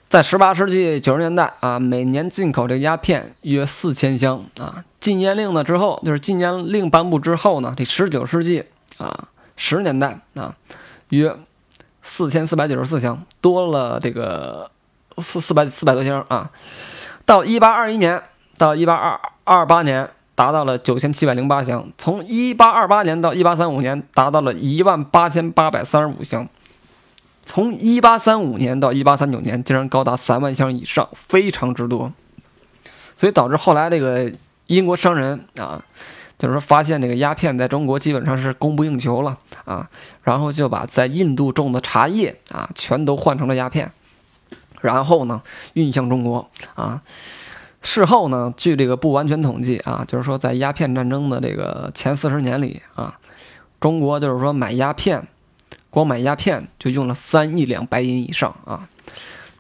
[0.09, 4.83] 在十八世纪九十年代啊，每年进口这鸦片约四千箱啊。
[5.05, 8.65] 禁烟令呢之后，就是禁烟令颁布之后呢，这十九世纪
[8.97, 10.57] 啊十年代啊，
[11.11, 11.37] 约
[12.01, 14.71] 四千四百九十四箱，多了这个
[15.19, 16.51] 四四百四百多箱啊。
[17.27, 18.23] 到一八二一年
[18.57, 21.87] 到一八二二八年，达到了九千七百零八箱。
[21.99, 26.49] 从一八二八年到一八三五年，达到了一万八千八百三十五箱。
[27.45, 32.11] 从一八三五年到一八三九年，竟然高达三万箱以上，非常之多，
[33.17, 34.33] 所以导致后来这个
[34.67, 35.85] 英国商人啊，
[36.39, 39.89] 就是说发现这个鸦片在中国基本上是供不应求了啊，
[40.23, 43.91] 然后就把在印度种的茶叶啊，全都换成了鸦片，
[44.81, 45.43] 然后呢
[45.75, 47.03] 运向中国啊。
[47.83, 53.19] 事后呢，据这个不完全统计啊，就是说在鸦片战争的这个前四十年里啊，
[53.81, 55.27] 中国就是说买鸦片。
[55.91, 58.89] 光买鸦片就用了三亿两白银以上啊！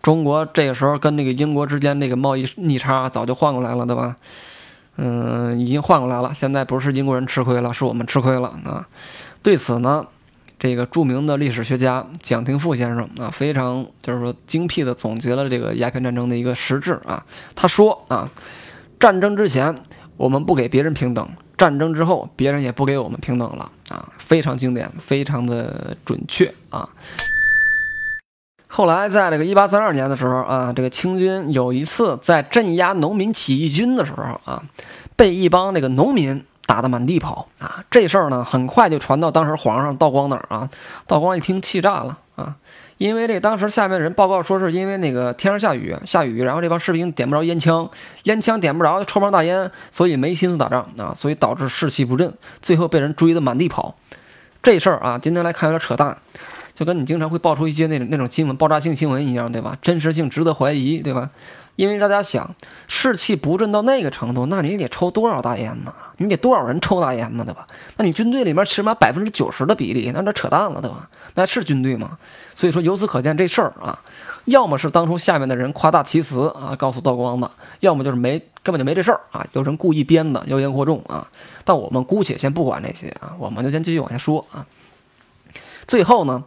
[0.02, 4.16] 中国这个时候跟那个英国之间那个贸易逆差早就换过来了，对吧？
[4.96, 6.32] 嗯，已经换过来了。
[6.32, 8.86] 现在不是英国人吃亏了，是我们吃亏了啊！
[9.42, 10.06] 对此呢，
[10.58, 17.24] 这个著名的历史学家蒋廷富先生啊，非常就是说精辟的总结了这个鸦片战争的一个实质啊。
[17.54, 18.30] 他说啊，
[19.00, 19.74] 战争之前
[20.16, 21.28] 我们不给别人平等。
[21.56, 26.88] 战争之后，别人也不给我们平等了啊，非常经典，非常的准确啊。
[28.76, 34.60] 后来，在这个一八三二年的时候啊，这个清军有一次在镇压农民起义军的时候啊，
[35.14, 37.84] 被一帮那个农民打得满地跑啊。
[37.88, 40.68] 这事儿呢，很快就传到当时皇上道光那儿啊。
[41.06, 42.56] 道光一听，气炸了啊。
[42.98, 47.88] 因为这当时下面人报告说，是因为那个天上下雨，下雨，然后这帮士兵点不着烟枪，
[48.24, 53.94] 烟枪点不着就，抽不上大烟，所以没心思打仗啊，所以导致士气不振，最后被人追得满地跑。
[54.64, 56.18] 这事儿啊，今天来看有点扯淡，
[56.74, 59.76] 就跟你经常会爆出一些那种那种新闻，爆炸性新闻一样，对吧？
[59.80, 61.30] 真实性值得怀疑，对吧？
[61.76, 62.54] 因为大家想，
[62.86, 65.92] 士气不振到那个程度，那你得抽多少大烟呢？
[66.18, 67.66] 你得多少人抽大烟呢，对吧？
[67.96, 71.08] 那你军队里面起码百分之九十的比例，那这扯淡了，对吧？
[71.34, 72.16] 那是军队吗？
[72.54, 73.98] 所以说，由此可见，这事儿啊，
[74.44, 81.26] 要么是当初下面的人夸大其词啊，告诉道光的，要么就是没根本就没这事儿啊，有人故意编的，妖言惑众啊。
[81.64, 84.64] 但我们姑且先不管这些啊，我们就先继续往下说啊。
[85.86, 86.44] 最后呢？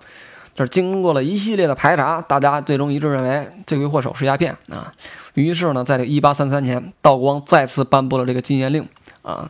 [0.56, 4.92] 就是经过了一系列的排查，大家最终一致认为罪魁祸首是鸦片啊。
[5.36, 8.84] 于是呢，在这一八三三年，道光再次颁布了这个禁烟令
[9.22, 9.48] 啊。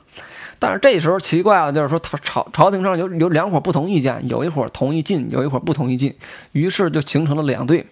[0.60, 6.14] 但是这时候奇怪了，就是说他朝朝廷上有有两伙不同意见，有一伙同意禁，有一伙不同意禁，
[6.52, 7.88] 于是就形成了两队。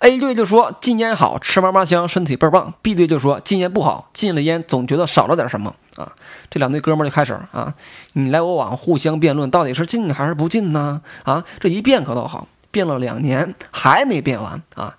[0.00, 6.12] A 队就说禁烟好吃嘛嘛香，身体倍儿棒；B 队就说禁烟不好，禁了烟总觉得少了点什么啊。
[6.50, 7.72] 这两队哥们就开始啊，
[8.12, 11.00] 你来我往，互相辩论，到底是禁还是不禁呢？
[11.24, 12.46] 啊，这一辩可倒好。
[12.72, 14.96] 辩了两年还没辩完啊！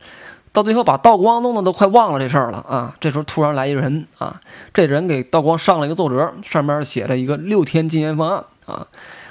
[0.51, 2.93] 到最后把道光弄得都快忘了这事儿了啊！
[2.99, 4.41] 这时候突然来一人啊，
[4.73, 8.85] 这人给道光上了一个奏折，上面写着一个六天禁烟方案啊！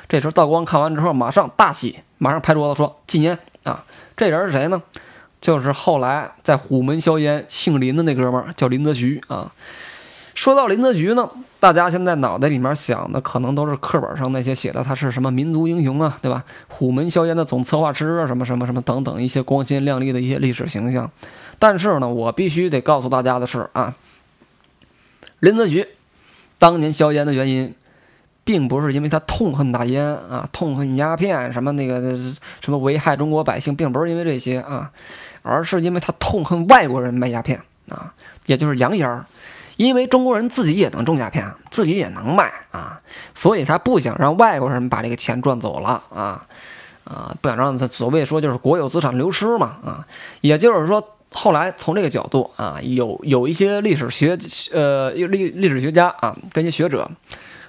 [0.09, 3.85] 这时候道光看完之后马上大喜，马上拍桌子说禁烟啊！
[4.17, 4.83] 这人是谁呢？
[5.41, 9.53] 就是后来在虎门销烟姓林的那哥们儿，叫林则徐啊。
[10.35, 16.45] 说到林则徐呢，大家现在脑袋里面想的可能都是课本上那些写的他是什么民族英雄啊，对吧？
[16.69, 21.11] 虎门销烟的总策划师啊，什么什么什么等等一些光鲜亮丽的一些历史形象。
[21.59, 23.95] 但是呢，我必须得告诉大家的是啊，
[25.41, 25.87] 林则徐
[26.57, 27.75] 当年销烟的原因，
[28.45, 32.01] 并不是因为他痛恨大烟啊，痛恨鸦片什么那个
[32.63, 34.91] 什么危害中国百姓，并不是因为这些啊，
[35.43, 38.13] 而是因为他痛恨外国人卖鸦片啊，
[38.47, 39.25] 也就是洋烟儿。
[39.77, 43.01] 因为中国人自己也能种鸦片，自己也能卖啊，
[43.35, 46.47] 所以他不想让外国人把这个钱赚走了啊，
[47.05, 50.07] 啊，不想让他所谓说就是国有资产流失嘛啊，
[50.43, 54.37] 也就是说，后来从这个角度啊，有有一些历史学
[54.71, 57.11] 呃历历史学家啊，跟一些学者，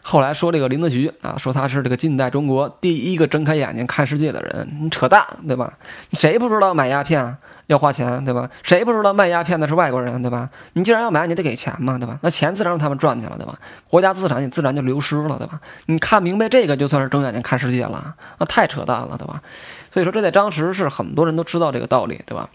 [0.02, 5.74] 后来说这个林则徐啊，说他是这个近代中国第一个睁开眼睛看世界的人，你扯淡对吧？
[6.14, 7.38] 谁不知道买鸦片？
[7.68, 8.50] 要花钱，对吧？
[8.64, 10.50] 谁不知道卖鸦片的是外国人，对吧？
[10.74, 12.20] 你既然要买，你得给钱嘛，对吧？
[12.22, 13.58] 那钱自然让他们赚去了，对吧？
[13.88, 15.62] 国家资产也自然就流失了，对吧？
[15.86, 19.42] 你看明白这个，就算是睁眼睛看世界了，那太扯淡了，对吧？
[19.90, 22.50] 所以说，这在当时是很多人都知道这个道理，对吧？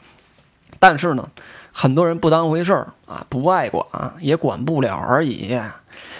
[0.78, 1.26] 但是呢，
[1.72, 3.86] 很多人不当回事儿啊，不爱管，
[4.20, 5.58] 也管不了而已。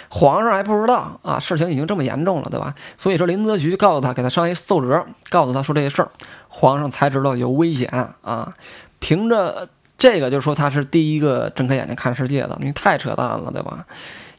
[0.09, 2.73] 皇上还不知道啊，事情已经这么严重了，对吧？
[2.97, 6.09] 所以说，林则徐告诉他，给他上一奏折，告诉他说这些事儿，
[6.47, 7.89] 皇上才知道有危险
[8.21, 8.53] 啊。
[8.99, 9.67] 凭着
[9.97, 13.85] 这个就说他是第一个睁开眼睛看世界的，你太扯淡了，对吧？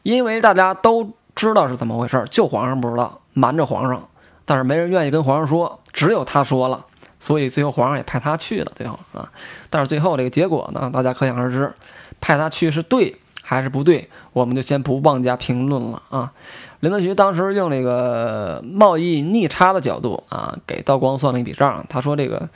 [0.03, 4.07] 因为大家都知道是怎么回事，就皇上不知道，瞒着皇上，
[4.45, 6.85] 但是没人愿意跟皇上说，只有他说了，
[7.19, 9.29] 所以最后皇上也派他去了，最后啊，
[9.69, 11.73] 但是最后这个结果呢，大家可想而知，
[12.19, 16.31] 派他去是对还是不对，我们就先不妄加评论了啊。
[16.79, 22.49] 林则徐当时用这个贸易逆差的角度啊，给道光算了一笔账，他说这个。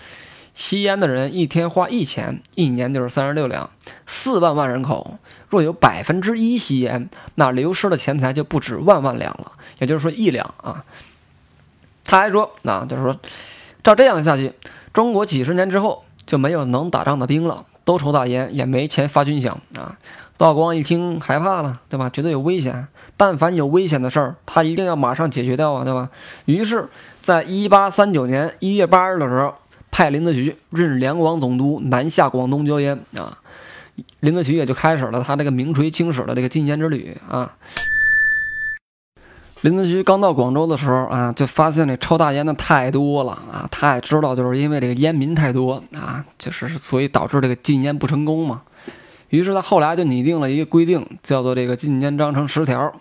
[0.56, 3.72] 吸烟的人一天花一钱，一年就是三十六两，
[4.06, 5.18] 四万万人口，
[5.50, 10.86] 若有百分之一吸烟，那流失的钱财就不止万万两了，也就是说一两啊。
[12.04, 13.20] 他还说，那就是说，
[13.84, 14.54] 照这样下去，
[14.94, 19.98] 中国几十年之后就没有能打仗的兵了，都抽大烟，也没钱发军饷啊。
[20.44, 22.10] 道光一听害怕了，对吧？
[22.10, 26.10] 觉得有危险，但凡有危险的事儿，他一定要马上解决掉啊，对吧？
[26.46, 26.90] 于是，
[27.22, 29.56] 在一八三九年一月八日的时候。
[29.96, 33.38] 派林则徐任两广总督，南下广东交烟啊，
[34.22, 37.52] 林则徐也就开始了他这个名垂青史的这个禁烟之旅啊。
[39.62, 48.64] 林则徐刚到广州的时候啊，就发现这抽大烟的太多了啊，他也知道就是因为这个烟民太多啊，就是所以导致这个禁烟不成功嘛。
[49.34, 52.94] 于是他后来就拟定了一个规定，叫做这个禁烟章程十条。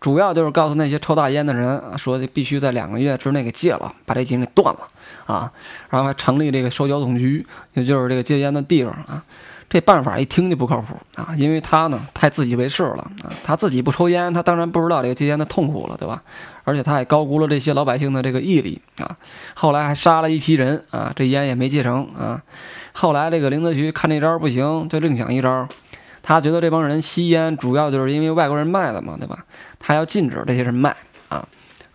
[0.00, 4.80] 主要就是告诉那些抽大烟的人，说必须在两个月之内给戒了，把这瘾给断了
[5.26, 5.50] 啊，
[5.90, 9.24] 然后还成立这个收缴总局，也就是这个戒烟的地方啊。
[9.68, 16.22] 这办法一听就不靠谱啊，因为他呢太自以为是了啊，他自己不抽烟，他当然不知道这个戒烟的痛苦了，对吧？
[16.62, 19.16] 而且他也高估了这些老百姓的这个毅力啊。
[19.54, 22.40] 后来还杀了一批人啊，这烟也没戒成啊。
[22.92, 25.66] 后来这个林则徐看这招不行，就另想一招。
[26.22, 29.44] 他觉得这帮人吸烟主要就是因为外国人卖的嘛，对吧？
[29.80, 30.94] 他要禁止这些人卖
[31.28, 31.44] 啊，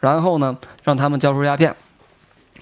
[0.01, 1.73] 然后呢，让他们交出鸦片。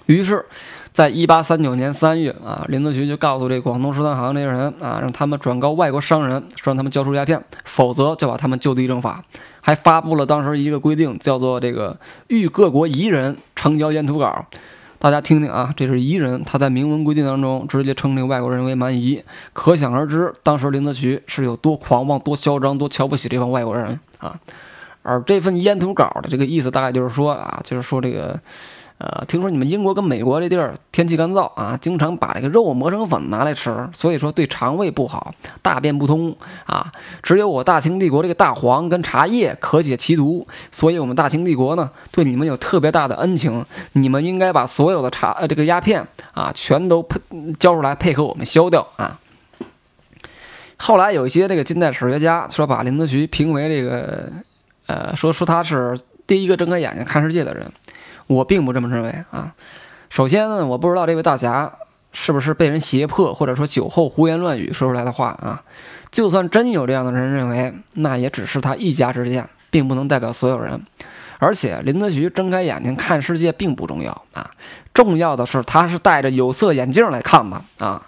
[0.06, 0.44] 于是，
[0.92, 9.24] 在一八三九年三月啊，林则徐就告诉这广东十三行这些人啊，让他们转告外国商人，说让他们交出鸦片，否则就把他们就地正法。
[9.60, 14.46] 还发布了当时一个规定，叫做这个欲各国彝人呈交烟土稿。
[14.98, 24.38] 大家听听啊，这是彝人，他在明文规定当中直接称这个外国人为蛮夷，可想而知，当时林则徐是有多狂妄、多嚣张、多瞧不起这帮外国人啊。
[25.02, 28.40] 而这份烟土稿的这个意思，大概就是说啊，就是说这个。
[28.98, 36.90] 呃，听说你们英国跟美国这地儿天气干燥啊，经常把这个肉磨成粉拿来吃，所以说对肠胃不好，大便不通啊。
[37.22, 47.20] 只有我大清帝国这个大黄跟茶叶可解其毒，所以我们大清帝国呢对你们有特别大的恩情，你们应该把所有的茶呃这个鸦片啊全都配
[47.58, 49.20] 交出来配合我们消掉啊。
[50.78, 54.32] 后来有一些这个近代史学家说把林则徐评为这个
[54.86, 57.70] 呃说说他是第一个睁开眼睛看世界的人。
[58.26, 59.54] 我并不这么认为啊。
[60.08, 61.72] 首先呢，我不知道这位大侠
[62.12, 65.62] 是不是被人胁迫，或者说酒后胡言乱语说出来的话啊。
[66.10, 70.80] 就算真有这样的人认为，那也只是他一家之见，并不能代表所有人。
[71.38, 74.50] 而且林则徐睁开眼睛看世界并不重要啊，
[74.94, 78.02] 重要的是他是戴着有色眼镜来看的啊。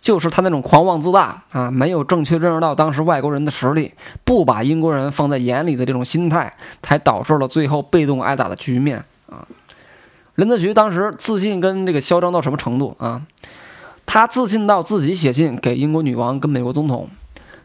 [0.00, 9.02] 就是他那种狂妄自大啊，没有正确认识到当时外国人的实力，不把英国人放在眼里的这种心态，才导致了最后被动挨打的局面。
[9.34, 9.46] 啊，
[10.36, 13.22] 林则徐当时自信跟这个嚣张到什么程度啊？
[14.06, 17.08] 他自信到自己写信给英国女王跟美国总统，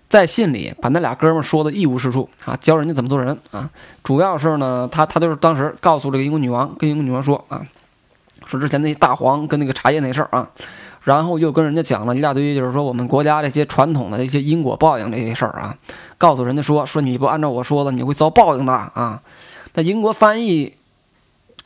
[0.08, 3.70] 在信里把那俩哥们说的一无是处啊，教人家怎么做人啊。
[4.04, 7.62] 主要是呢，他他就是当时告诉这个英国女王，跟英国女王说啊，
[8.46, 10.50] 说之前那些大黄跟那个茶叶那事儿啊，
[11.04, 15.76] 然后又跟人家讲了一大堆，就是说我们国家这些传统的这些因果报应这些事儿啊，
[16.18, 19.22] 告诉人家说说你不按照我说的，你会遭报应的啊。
[19.74, 20.74] 那英国翻译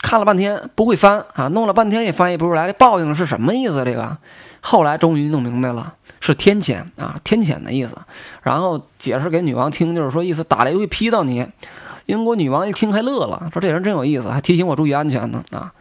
[0.03, 3.83] 看了半天不会翻啊，弄了半天也翻译不出来，这报应是什么意思？
[3.85, 4.15] 这个
[4.59, 7.95] 后来终于弄明白了，是天谴啊，天谴的意思。
[8.43, 11.47] 然后解释给女王听，就是说意思打雷会劈到你。
[12.05, 15.71] 英国女王一听还乐了，说这人真有意思，还提醒我注意安全呢啊，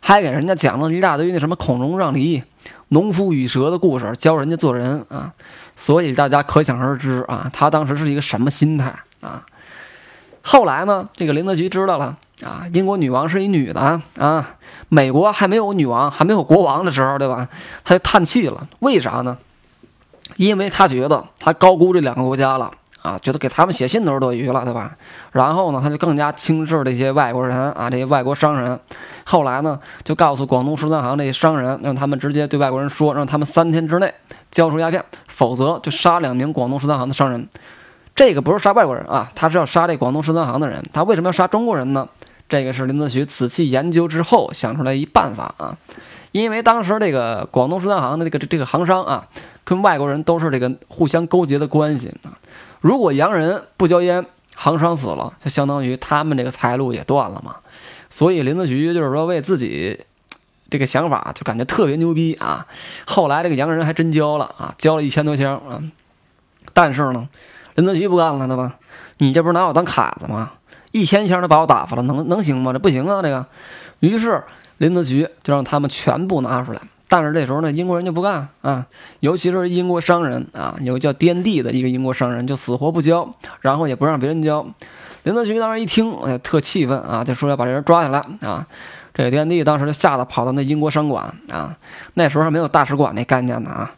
[0.00, 2.42] 还给人家讲了一大堆那什么孔融让梨、
[2.88, 5.32] 农夫与蛇的故事，教人家做人啊。
[5.76, 9.44] 所以大家可想而知啊，他当时是一个什么心态啊？
[10.48, 14.56] 后来呢，这个林则徐知道了啊，英国女王是一女的啊，
[14.88, 17.48] 美国还没有女王，还没有国王的时候，对吧？
[17.84, 19.36] 他就叹气了，为啥呢？
[20.36, 22.70] 因为他觉得他高估这两个国家了。
[23.02, 24.96] 啊，觉得给他们写信都是多余了，对吧？
[25.30, 28.78] 然后呢，他就更加轻视这些外国人啊，这些外国商人。
[29.24, 34.12] 后来呢，就告诉广东十三行这些商人，让他们直接对外国人说，让他们三天之内
[34.50, 37.48] 交出鸦片，否则就杀两名广东十三行的商人。
[38.16, 40.82] 这个不是杀外国人啊，他是要杀这广东十三行的人。
[40.92, 42.08] 他为什么要杀中国人呢？
[42.48, 45.76] 这个是林则徐仔细研究之后想出来一办法啊。
[46.32, 49.28] 因为当时这个广东十三行的这个这个行商啊，
[49.64, 52.38] 跟外国人都是这个互相勾结的关系啊。
[52.80, 54.24] 如果洋人不交烟，
[54.54, 57.56] 行商死了，就相当于他们这个财路也断了嘛。
[58.08, 60.00] 所以林则徐就是说为自己
[60.70, 62.66] 这个想法就感觉特别牛逼啊。
[63.06, 65.82] 后来这个洋人还真交了啊，交了一千多箱啊。
[66.72, 67.28] 但是呢，
[67.76, 68.74] 林则徐不干了，对吧？
[69.18, 70.50] 你这不是拿我当卡子吗？
[70.92, 72.72] 一千箱都把我打发了，能能行吗？
[72.72, 73.46] 这不行啊，这个。
[74.00, 74.42] 于是
[74.78, 76.80] 林则徐就让他们全部拿出来。
[77.08, 78.84] 但是这时候呢，英国人就不干啊，
[79.20, 84.66] 尤其是英国商人啊，有个叫颠地的一个英国商人，就死活不交，然后也不让别人交。
[85.22, 88.66] 林则徐当时一听，哎，特气愤啊，就说要把这人抓起来啊。
[89.14, 91.74] 这个颠地当时就吓得跑到那英国商馆啊，
[92.14, 93.90] 那时候还没有大使馆那概念呢啊。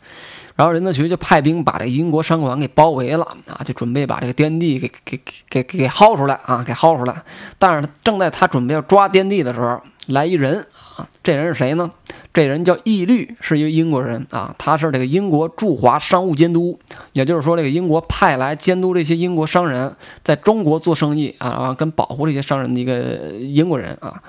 [0.59, 7.15] 然后林则徐就派兵把这个英国商馆给包围了啊，就准备把这个滇地给给给给给薅出来啊，给薅出来。
[7.61, 10.67] 但是正在他准备要抓滇地的时候，来一人
[10.97, 11.89] 啊，这人是谁呢？
[12.35, 16.77] 这人叫义律，是一个英国人啊，他是这个英国驻华商务监督，
[17.13, 19.95] 也就是说，这个英国派来监督这些英国商人
[20.25, 24.21] 在中国做生意啊，跟保护这些商人的一个英国人啊。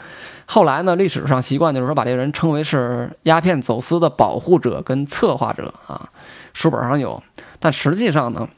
[0.52, 6.10] 后来呢，历史上习惯就是说把这个人称为是鸦片走私的保护者跟策划者啊，
[6.54, 7.22] 书本上有，
[7.60, 8.50] 但实际上呢。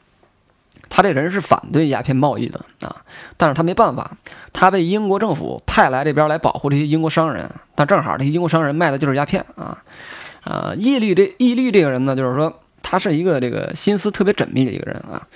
[0.94, 2.96] 他这人是反对鸦片贸易的啊，
[3.38, 4.10] 但是他没办法，
[4.52, 9.82] 他被英国政府派来这边来保护这些英国商人，但正好这些英国商人卖的就是鸦片啊，
[10.44, 15.26] 啊，义律这义律这个人呢，就是说他是一个这个心思特别缜密的一个人啊。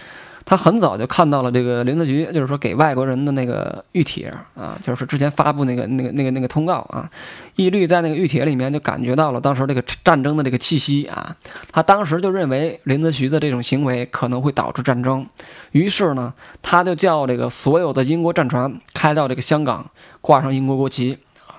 [0.48, 7.10] 他很早就看到了这个林则徐，就是说给外国人的那个玉帖啊，就是之前发布那个那个那个那个通告啊，
[7.56, 11.34] 义律在那个玉帖里面就感觉到了当时这个战争的这个气息啊，
[11.72, 15.26] 他当时就认为林则徐的这种行为可能会导致战争，
[15.72, 16.32] 于是呢，
[16.62, 21.18] 他就叫这个所有的英国战船开到这个香港，挂上英国国旗。
[21.48, 21.58] 啊，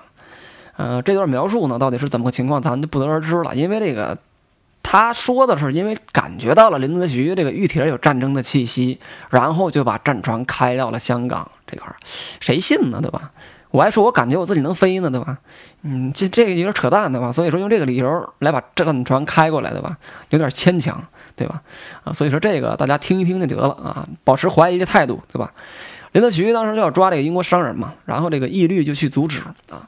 [0.78, 4.16] 呃，这段描述呢到底是怎么个情况，咱们就不得而知了，因为这个。
[4.82, 11.96] 他说的是，因为感觉到了林则徐这个玉铁有战争的气息，然后就把战船开到了香港这块儿，
[12.40, 12.98] 谁信呢？
[13.02, 13.30] 对吧？
[13.70, 15.36] 我还说我感觉我自己能飞呢，对吧？
[15.82, 17.30] 嗯，这这个有点扯淡，对吧？
[17.30, 19.98] 所以说用这个理由来把战船开过来，对吧？
[20.30, 21.04] 有点牵强，
[21.36, 21.60] 对吧？
[22.04, 25.52] 啊，所以说这个大家听一听就得了啊，保持怀疑的态度，对吧？
[26.12, 29.86] 林则徐当时就要抓这个英国商人嘛，然后这个义律就去阻止啊，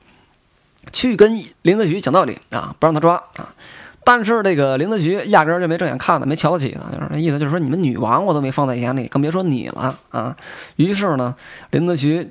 [0.92, 3.54] 去跟林则徐讲道理啊，不让他抓啊。
[4.02, 10.34] 但是这个林则徐压根儿就没正眼看他，没瞧得起他，就是那意思，就是说你们女王我都没放在眼里，更别说你了啊。
[10.76, 11.34] 于是呢，
[11.70, 12.28] 林则徐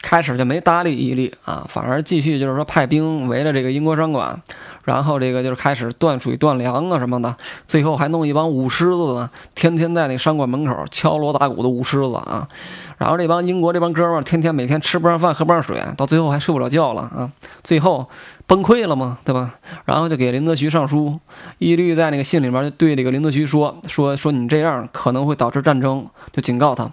[0.00, 4.40] 开始就没搭理伊利啊， 反而继续就是说派兵围着这个英国商馆，
[4.84, 12.48] 然后这个就是开始断水断粮啊什么的，最后还弄一帮舞狮子呢，天天在那商馆门口敲锣打鼓的舞狮子啊。
[12.96, 17.30] 然后这帮英国这帮哥们儿天天每天吃不上饭喝不上水，到最后还睡不了觉了啊，
[17.62, 18.08] 最后。
[18.50, 19.16] 崩溃了吗？
[19.24, 19.54] 对吧？
[19.84, 21.20] 然后就给林则徐上书，
[21.58, 26.90] 义律在那个信里面就对这个林则徐说说说你这样可能会导致战争，就警告他。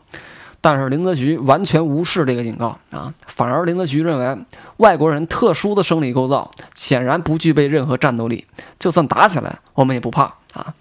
[0.61, 4.37] 但是林则徐完全无视这个警告啊，反而林则徐认为
[4.77, 8.45] 外国人特殊的生理构造显然不具备任何战斗力，
[8.77, 10.75] 就算打起来我们也不怕啊。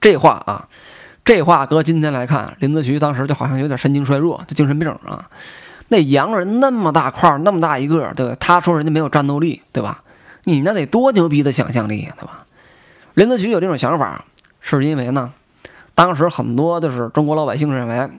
[0.00, 0.66] 这话啊，
[1.26, 5.28] 这话搁今天来看，林则徐当时就好像有点神经衰弱，就精神病啊。
[5.94, 8.36] 那洋人那么大块，那么大一个，对吧？
[8.40, 10.02] 他说人家没有战斗力，对吧？
[10.42, 12.44] 你那得多牛逼的想象力，对吧？
[13.14, 14.24] 林则徐有这种想法，
[14.60, 15.30] 是因为呢，
[15.94, 18.10] 当时很多就是中国老百姓认为，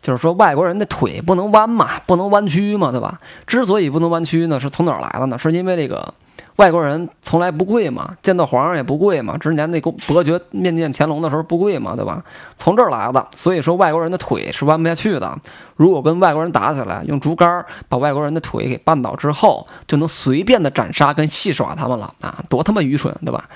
[0.00, 3.20] 就是说外国人的腿不能弯嘛，不能弯曲嘛，对吧？
[3.46, 5.38] 之所以不能弯曲呢，是从哪儿来的呢？
[5.38, 6.14] 是因为这个
[6.60, 9.34] 外国人从来不跪嘛，见到皇上也不跪嘛。
[9.38, 12.22] 之前那个伯爵面见乾隆的时候不跪嘛，对吧？
[12.58, 15.34] 从这儿来的，所以说外国人的腿是弯不下去的。
[15.76, 23.48] 如果跟外国人打起来，用竹竿把外国人的腿给绊倒之后，就能随便的斩杀跟戏耍他们了啊，多他妈愚蠢，对吧？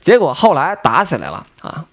[0.00, 1.84] 结果后来打起来了啊，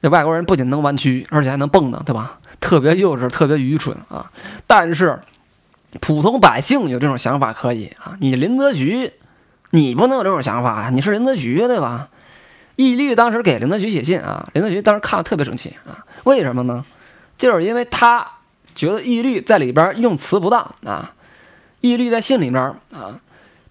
[0.00, 2.40] 那外国人不仅能弯曲，而且还能蹦呢，对吧？
[2.58, 4.28] 特别幼稚，特别愚蠢啊！
[4.66, 5.20] 但是
[6.00, 9.12] 普通百姓有这种想法可以啊，你林则徐。
[9.74, 10.90] 你不能有这种想法啊！
[10.90, 12.08] 你是林则徐对吧？
[12.76, 16.06] 义律当时给林则徐写信啊，林则徐当时看了特别生气啊。
[16.22, 16.84] 为什么呢？
[17.36, 18.24] 就是因为他
[18.76, 21.12] 觉得义律在里边用词不当啊。
[21.80, 22.62] 义律在信里面
[22.92, 23.18] 啊，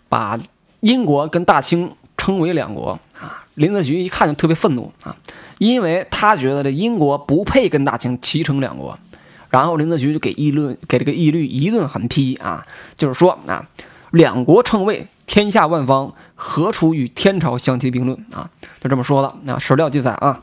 [0.09, 0.37] 把
[0.81, 3.45] 英国跟大清称为两国啊。
[3.53, 5.15] 林则徐一看就特别愤怒啊，
[5.57, 8.99] 因为他觉得这英国不配跟大清齐称两国。
[9.49, 13.65] 然后林则徐就给议论给这个义律一顿狠批啊，就是说啊，
[14.11, 15.07] 两国称谓。
[15.25, 18.49] 天下万方何处与天朝相提并论啊？
[18.81, 20.41] 就这么说的啊，史料记载啊。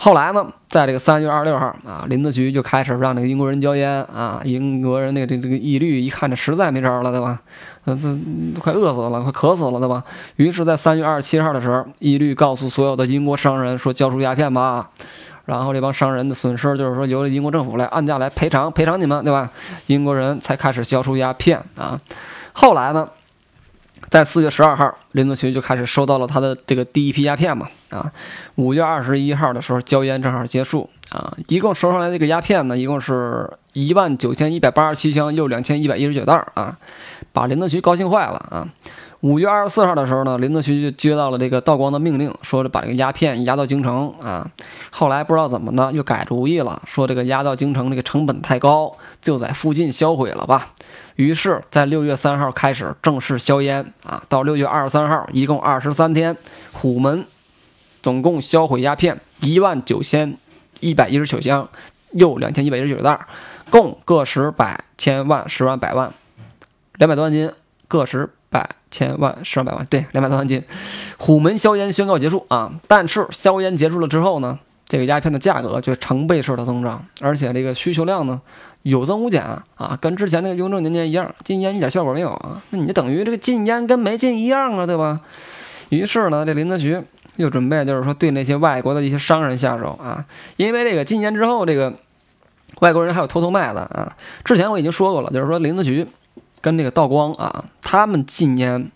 [0.00, 4.40] 后来呢，在这个三月二十六号啊，林则徐就开始让这个英国人交烟啊。
[4.44, 7.40] 英国人那个这这个义律一看这实在没招了，对吧？
[7.86, 10.04] 嗯，这快饿死了，快渴死了，对吧？
[10.36, 14.88] 于是，在三月二十七号的时候，义律告诉所有的英国商人说：“交出鸦片吧。”
[15.46, 19.50] 然后这帮商人的损失就是说由英国政府来按价来赔偿赔偿你们，对吧？
[19.86, 21.98] 英国人才开始交出鸦片啊。
[22.52, 23.08] 后来呢？
[24.10, 28.10] 在四月十二号，林则徐就开始收到了他的这个第一批鸦片嘛，啊，
[28.54, 36.76] 五月二十一号的时候交烟正好结束啊，一共收上来这个鸦片呢，一共是一万九千一百八十七箱又两千一百一十九袋啊，
[37.32, 38.68] 把林则徐高兴坏了啊。
[39.20, 44.48] 五月二十四号的时候呢，林则徐就接到了这个道光的命令，说把这个鸦片押到京城啊。
[44.90, 50.68] 后来不知道怎么呢，又改主意了，说这个押到京城这个成本太高，就在附近销毁了吧。
[51.16, 56.36] 于是，在六月三号开始正式销烟啊，到六月二十三号，一共二十三天，
[56.72, 57.26] 虎门
[58.00, 60.36] 总共销毁鸦片一万九千
[60.78, 61.68] 一百一十九箱，
[62.12, 63.26] 又两千一百一十九袋，
[63.68, 66.14] 共个十百千万十万百万
[66.98, 67.50] 两百多万斤，
[67.88, 70.62] 个十百千万十万百万，对，两百多万斤。
[71.18, 72.72] 虎门销烟宣告结束啊！
[72.86, 78.40] 但是销烟结束了之后呢，这个鸦片的价格却成倍式的增长，而且这个需求量呢？
[78.84, 79.42] 有增无减
[79.74, 85.20] 啊，跟之前那个雍正年间一样，禁烟一点效果没有啊，那你就等于这个禁烟跟没禁一样啊，对吧？
[85.90, 86.98] 于是呢，这林则徐
[87.36, 90.24] 又准备就是说对那些外国的一些商人下手啊，
[90.56, 91.92] 因为这个禁烟之后，这个
[92.80, 94.16] 外国人还有偷偷卖的啊。
[94.44, 96.06] 之前我已经说过了，就是说林则徐
[96.60, 98.90] 跟那个道光啊，他们禁烟，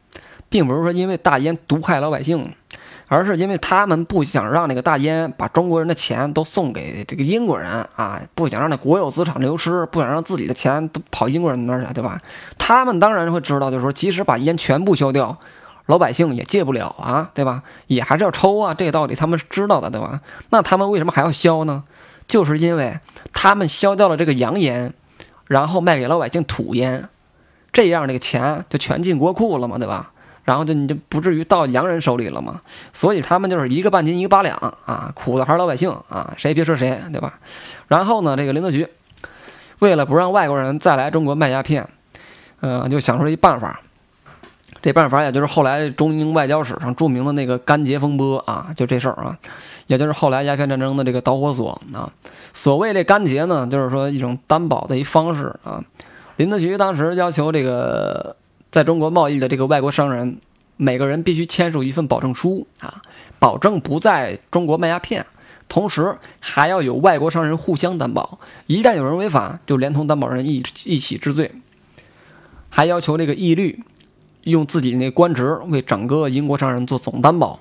[0.48, 2.52] 并不是说因为大烟毒害老百姓。
[3.08, 12.18] 而是因为他们不想让那个大烟把中国人的钱都送给这个英国人啊，不想让那国有资产流失，不想让自己的钱都跑英国人那儿去，对吧？
[12.56, 15.36] 他们当然会知道，就是说，即使把烟全部消掉，
[15.84, 17.62] 老百姓也戒不了啊，对吧？
[17.86, 20.18] 也还是要抽啊，这个道理他们是知道的，对吧？
[20.48, 21.84] 那他们为什么还要消呢？
[22.26, 22.98] 就是因为
[23.34, 24.94] 他们消掉了这个洋烟，
[25.48, 27.10] 然后卖给老百姓土烟，
[27.72, 30.10] 这样这个钱就全进国库了嘛，对吧？
[30.44, 32.60] 然后就你就不至于到洋人手里了嘛，
[32.92, 37.38] 所以他们就是一个半斤一个八两啊，苦的还是老百姓啊，谁也别说谁，对吧？
[37.86, 38.88] 然后呢，这个林则徐
[39.78, 41.88] 为了不让外国人再来中国卖鸦片，
[42.60, 43.80] 嗯，就想出了一办法。
[44.82, 49.38] 这办法也就是后来中英外交史上著名的那个干结风波啊，就这事儿啊，
[49.86, 52.10] 也就是后来鸦片战争的这个导火索啊。
[52.52, 55.80] 所谓这干结呢，就是说一种担保的一方式啊。
[56.42, 58.36] 林则徐当时要求这个。
[58.72, 60.38] 在中国贸易的这个外国商人，
[60.78, 63.02] 每个人必须签署一份保证书啊，
[63.38, 65.26] 保证不在中国卖鸦片，
[65.68, 71.52] 同时还要有外国商人互相担保，一旦有人违法，就连同担保人一一起治罪。
[72.70, 73.84] 还要求这个义律
[74.44, 77.60] 用自己那官职为整个英国商人做总担保。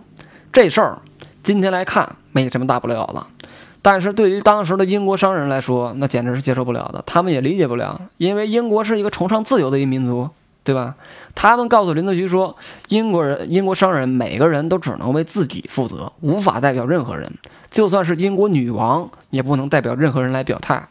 [0.53, 1.01] 这事儿
[1.43, 3.27] 今天来看没什么大不了的，
[3.81, 10.29] 但是对于当时的英国商人来说，那简直是接受不了的，他们也理解不了，因为英国是一个崇尚自由的一民族。
[10.63, 10.93] 对吧？
[11.33, 12.55] 他们告诉林则徐说，
[12.89, 17.33] 英国人、英国商人每个人都只能为自己负责，无法代表任何人。
[17.71, 20.87] 就算是英国女王，也不能代表任何人来表态。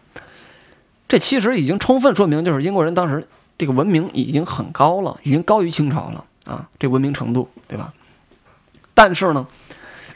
[1.06, 3.24] 这其实已经充分说明，就是英国人当时
[3.56, 7.92] 这个文明已经很高了，已经高于清朝了啊，这文明程度，对吧？
[8.92, 9.46] 但是呢，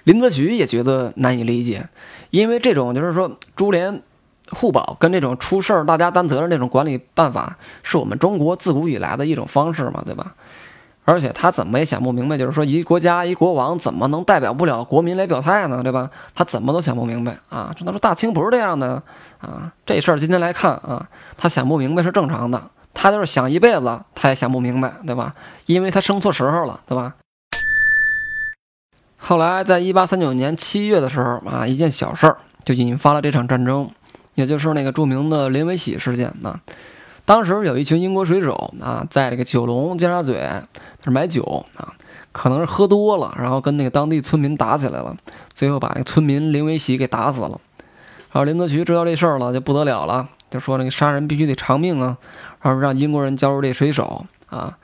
[0.05, 1.89] 林则徐也觉得难以理解，
[2.31, 4.03] 因为这种就是说株连。
[4.51, 10.35] 互保跟这种出事儿大家担责任这种管理办法，是我们中国自古以来的一种方式嘛，对吧？
[11.07, 16.11] 而且他怎么也想不明白，就是说一国家一国王怎么能代表不了国民来表态呢，对吧？
[16.35, 17.75] 他怎么都想不明白啊！
[17.75, 19.03] 他说大清不是这样的
[19.41, 25.35] 啊，这事儿今天来看啊，他想不明白是正常的，他就是想一辈子他也想不明白，对吧？
[25.65, 27.15] 因为他生错时候了，对吧？
[29.27, 33.89] 后来在一八三九年七月的时候啊，一件小事儿就引发了这场战争，
[34.35, 36.61] 也就是那个著名的林维喜事件啊。
[37.25, 40.35] 当时有一群英国水手啊，在这个九龙尖沙咀
[41.03, 41.95] 是买酒啊，
[42.33, 45.17] 可能是喝多了，然后跟那个当地村民打起来了，
[45.55, 47.59] 最后把那个村民林维喜给打死了。
[48.31, 52.19] 然后林则徐知道这事儿了，就不得了了，就说那个杀人必须得偿命啊，
[52.61, 54.77] 然后让英国人交出这水手啊，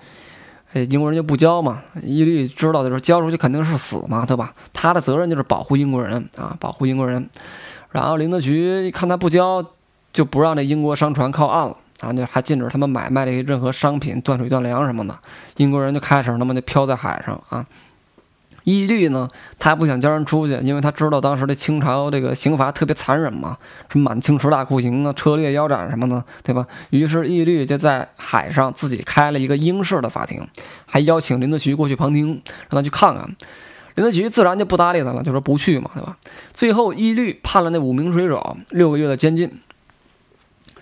[0.72, 1.82] 哎，英国人就不交嘛。
[2.02, 4.54] 义律知道的就是交出去肯定是死嘛，对吧？
[4.72, 7.28] 他的责任就是保护英国人啊，保护英国人。
[7.90, 9.64] 然后林则徐一看他不交，
[10.12, 11.76] 就不让这英国商船靠岸了。
[12.00, 15.14] 啊，就还禁止他们买卖这些任何商品、断水断粮什么的。
[15.58, 17.66] 英国人就开始他妈就飘在海上啊。
[18.70, 23.56] 义律呢，他不想叫人出去，因为他知道当时的清朝这个刑罚特别残忍嘛，
[23.90, 26.66] 什么满清十大酷刑啊、车裂腰斩什么的，对吧？
[26.90, 30.46] 于是义律就在海上自己开了一个英式的法庭，
[30.86, 33.36] 还邀请林则徐过去旁听，让他去看看。
[33.96, 36.16] 林则徐自然就不搭理他了，就说不去嘛，对吧？
[36.52, 39.50] 最后义律判了那五名水手六个月的监禁。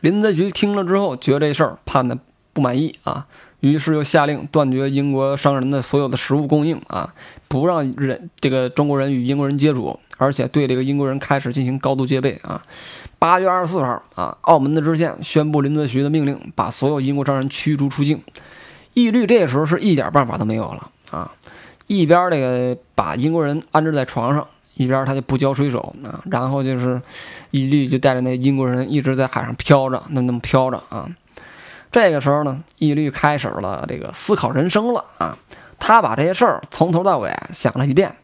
[0.01, 2.17] 林则徐听了之后，觉得这事儿判的
[2.53, 3.27] 不满意啊，
[3.61, 7.13] 于是又下令断绝英国商人的所有的食物供应啊，
[7.49, 12.63] 不让人这个中国人与英国人接触，而且对这个英国人开始进行高度戒备啊。
[13.19, 18.23] 八月二十四号啊，澳门的知县宣布林则徐的命令，把所有英国商人驱逐出境。
[18.95, 21.33] 义律这时候是一点办法都没有了啊，
[21.87, 24.47] 一边这个把英国人安置在床上。
[24.75, 27.03] 一边他就不交水手啊，然后就是
[27.51, 31.11] 义律就带着那英国人一直在海上飘着，那那么飘着啊。
[31.91, 35.37] 这个时候呢，义律开始了这个思考人生了啊。
[35.79, 38.17] 他把这些事儿从头到尾想了一遍，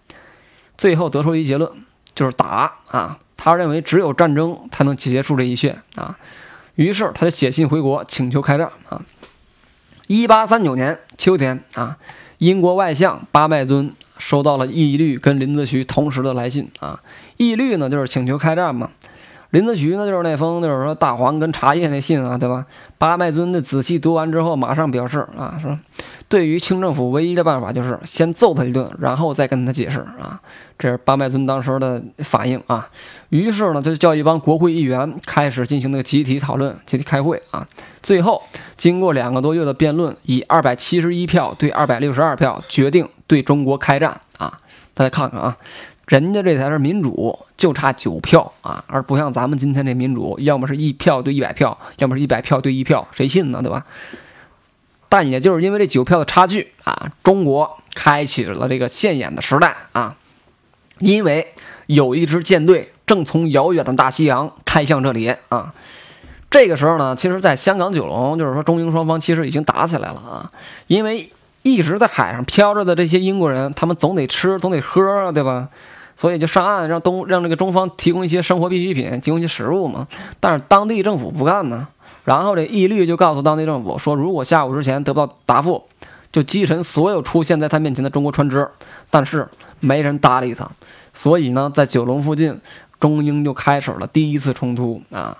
[0.76, 1.70] 最后得出一结论，
[2.14, 3.18] 就是打啊。
[3.36, 6.18] 他认为只有战争才能结束这一切啊。
[6.74, 9.02] 于是他就写信回国请求开战啊。
[10.06, 11.96] 一八三九年秋天啊，
[12.38, 13.94] 英国外相巴麦尊。
[14.16, 17.00] 收到了义律跟林则徐同时的来信啊，
[17.36, 18.88] 义律呢就是请求开战嘛，
[19.54, 22.66] 林则徐呢就是那封就是说大黄跟茶叶那信啊，对吧？
[22.98, 25.78] 八麦尊的仔细读完之后，马上表示啊，说
[26.28, 30.40] 对于清政府唯一的办法就是先揍他一顿，然后再跟他解释啊。
[30.76, 32.88] 这是八麦尊当时的反应啊。
[33.28, 37.64] 于是呢，就叫一帮国会议员开始进行那个集体讨论、集体开会啊。
[38.02, 38.42] 最后，
[38.76, 44.58] 经过两个多月的辩论，以二百七十一票对二百六十二票决定对中国开战啊！
[44.94, 45.56] 大家看看啊，
[46.14, 53.60] 人家这才是民主，就差九票啊，而不像咱们今天这民主，要么是一票对一百票，要么是一百票对一票，谁信呢？
[53.60, 53.84] 对吧？
[55.08, 60.14] 但也就是因为这九票的差距啊，中国开启了这个现眼的时代啊，
[61.00, 61.52] 因为
[61.86, 65.74] 有一支舰队正从遥远的大西洋开向这里啊。
[66.48, 70.52] 这个时候呢，其实，在香港九龙，就是说中英双方其实已经打起来了啊，
[70.86, 75.68] 因为一直在海上漂着的这些英国人，他们总得吃，总得喝啊，对吧？
[76.16, 80.06] 所以就上岸让东让这个中方提供一些生活必需品，提供一些食物嘛。
[80.40, 81.88] 但是当地政府不干呢，
[82.24, 85.84] 然后这义律就告诉当地政府说，如果下午之前得不到答复，
[86.32, 88.68] 就击沉所有出现在他面前的中国船只。
[89.10, 89.48] 但是
[89.80, 90.70] 没人搭理他，
[91.12, 92.60] 所以呢，在九龙附近，
[92.98, 95.38] 中英就开始了第一次冲突啊。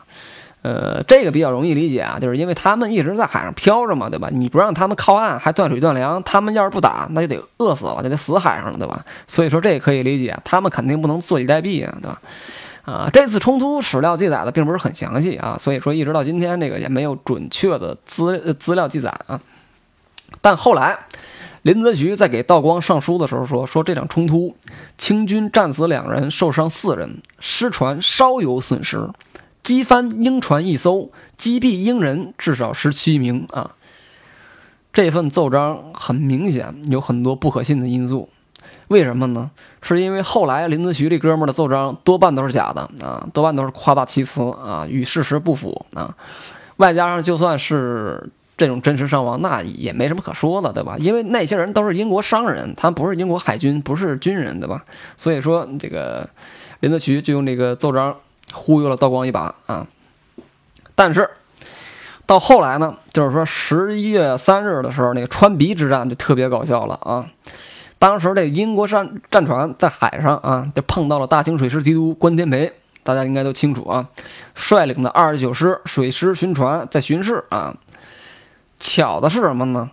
[0.65, 4.31] 呃，这个比较容易理解啊，就是因为他们一直在海上漂着嘛，对吧？
[4.33, 9.05] 你不让他们靠岸，还断水断粮，他们要是不打，那就得饿死了，就得死海上了，对吧？
[9.27, 12.21] 所以说这可以理解，他们肯定不能坐以待毙啊，对吧？
[12.87, 19.39] 啊，这次冲突史料记载的并不是很详细啊，所以说一直到今天这个也没有准确的资资料记载啊。
[20.41, 20.99] 但后来
[21.61, 24.57] 林则徐在给道光上书的时候说，说这场冲突，
[24.97, 29.07] 清军战死两人，受伤四人，失船稍有损失。
[29.65, 31.09] 击翻英船一艘，
[31.39, 33.71] 击毙英人至少十七名啊！
[34.93, 38.29] 这份奏章很明显有很多不可信的因素，
[38.89, 39.51] 为什么呢？
[39.81, 46.15] 是因为后来林则徐这哥们的奏章多半都是假的啊，多半都是夸大其词啊，与事实不符啊。
[46.77, 50.97] 外加上就算是这种真实伤亡，那也没什么可说的，对吧？
[50.99, 54.85] 因为那些人都是英国商人，他不是英国海军，不是军人，对吧？
[55.17, 56.29] 所以说，这个
[56.81, 58.15] 林则徐就用这个奏章。
[58.53, 59.87] 忽悠了道光一把啊！
[60.95, 61.29] 但是
[62.27, 67.31] 到后来呢，就是说十一月三日的时候，那个川鼻之战就特别搞笑了啊！
[67.99, 72.73] 当时这英国战战船在海上啊，就碰到了大清水师提督关天培，
[73.03, 74.09] 大家应该都清楚啊。
[74.55, 77.77] 率领的二十九师水师巡船在巡视啊。
[78.79, 79.91] 巧的是什么呢？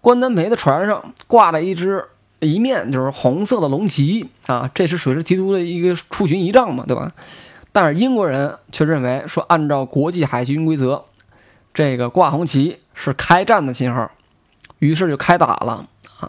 [0.00, 2.04] 关天培的船上挂着一只
[2.38, 7.10] 一面就是红色的龙旗啊，这是水师提督的一个出巡仪仗嘛，对吧？
[7.80, 11.04] 但是英国人却认为说，按照国际海军规则，
[11.72, 14.10] 这个挂红旗是开战的信号，
[14.80, 15.86] 于是就开打了
[16.18, 16.28] 啊。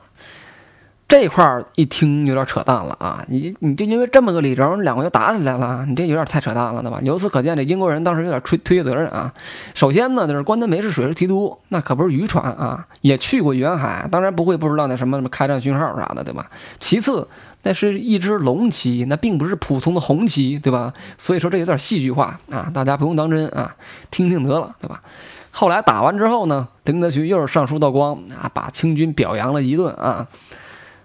[1.08, 3.26] 这块儿一听有点扯淡了啊！
[3.30, 7.00] 你你就因为这么个理由，两个就打起来了，你这有点太扯淡了，对吧？
[7.02, 9.34] 由此可见，这英国人当时有点推推卸责任啊。
[9.74, 16.48] 首先呢，就是关东梅是水师提督，那可不是渔船啊，也去过远海，当然不会不知道那什么什么开战讯号啥的，对吧？
[16.78, 17.28] 其次，
[17.64, 20.94] 那是一支龙旗，那并不是普通的红旗，对吧？
[21.18, 23.76] 所以说这有点戏剧化啊，大家不用当真啊，
[24.10, 25.02] 听听得了，对吧？
[25.52, 30.28] 后来打完之后呢，林则徐又是上书道光啊，把清军表扬了一顿啊。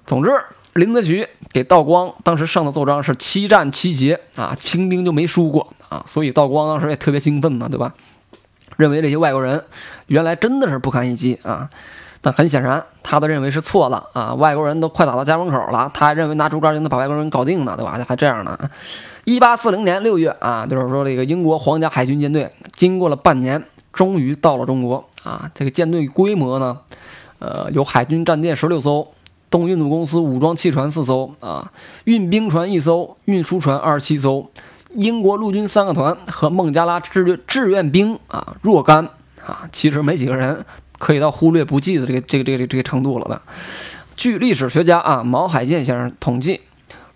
[0.06, 0.30] 总之，
[0.74, 7.94] 林则徐给道光当时上的奏章是七战七捷啊，清兵就没输过啊，所以道光当时也特别兴奋呢，对吧？
[8.76, 9.64] 认为这些外国人
[10.06, 11.70] 原来真的是不堪一击啊，
[12.24, 18.02] 但很显然他的认为是错的啊，外国人都快打到家门口了，他还认为拿竹竿就能把外国人搞定呢，对吧？
[18.08, 18.58] 还这样呢？
[19.24, 23.62] 一八四零年六月啊，就是说这个英国皇家海军舰队经过了半年，
[23.92, 26.78] 终于到了中国啊，这个舰队规模呢，
[27.40, 29.06] 呃，有海军战舰十六艘。
[29.50, 31.70] 东印度公司武装汽船四艘啊，
[32.06, 34.50] 运兵船一艘，运输船二十七艘，
[34.94, 39.08] 英国陆军三个团和孟加拉志愿志愿兵啊若干
[39.46, 40.64] 啊，其实没几个人，
[41.04, 43.42] 可以到忽略不计的这个这个这个这个程度了的。
[44.16, 46.62] 据历史学家啊毛海建先生统计，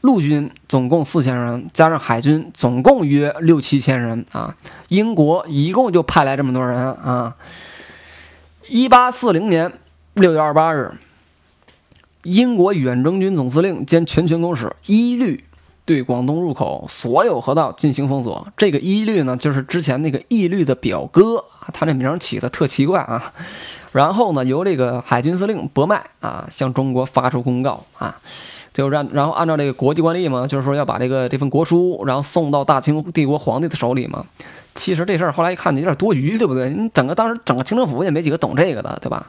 [0.03, 4.55] 陆军总共四千人，加上海军总共约六七千人啊，
[4.89, 7.34] 英国一共就派来这么多人啊。
[8.68, 9.72] 一八四零年
[10.12, 10.93] 六月二十八日。
[12.24, 15.45] 英国远征军总司令兼全权公使一律
[15.89, 18.47] 对广东入口所有河道进行封锁。
[18.59, 23.32] 这个一律呢，就是之前那个义律的表哥，他这名起的特奇怪啊。
[23.93, 28.14] 然后呢，由这个海军司令伯麦啊向中国发出公告啊，
[28.74, 34.22] 就让然后按照这个国际惯例嘛，就是说要把这个这份国书，然后送到大清帝国皇帝的手里嘛。
[34.74, 36.68] 其实这事儿后来一看你有点多余，对不对？
[36.68, 39.26] 你整个当时整个清政府也没几个懂这个的，对吧？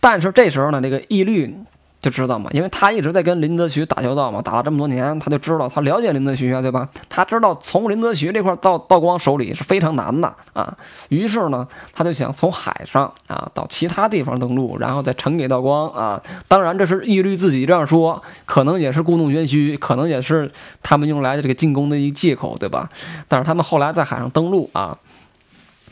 [0.00, 1.54] 但是这时候呢，这个义律。
[2.00, 6.88] 就知道嘛，因为他一直在跟林则徐打交道嘛，打了这么多年，他就知道，他了解林则徐啊，对吧？
[7.08, 10.76] 他知道从林则徐这块到道光手里是非常难的啊。
[11.08, 16.22] 于是呢，他就想从海上啊到其他地方登陆，然后再呈给道光啊。
[16.46, 20.52] 当然，这是义律自己这样说，可能也是故弄玄虚，可能也是
[20.84, 22.88] 他们用来的这个进攻的一个借口，对吧？
[23.26, 24.96] 但是他们后来在海上登陆啊，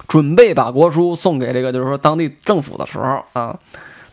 [0.06, 3.58] 准备把国书送给这个就是说当地政府的时候啊。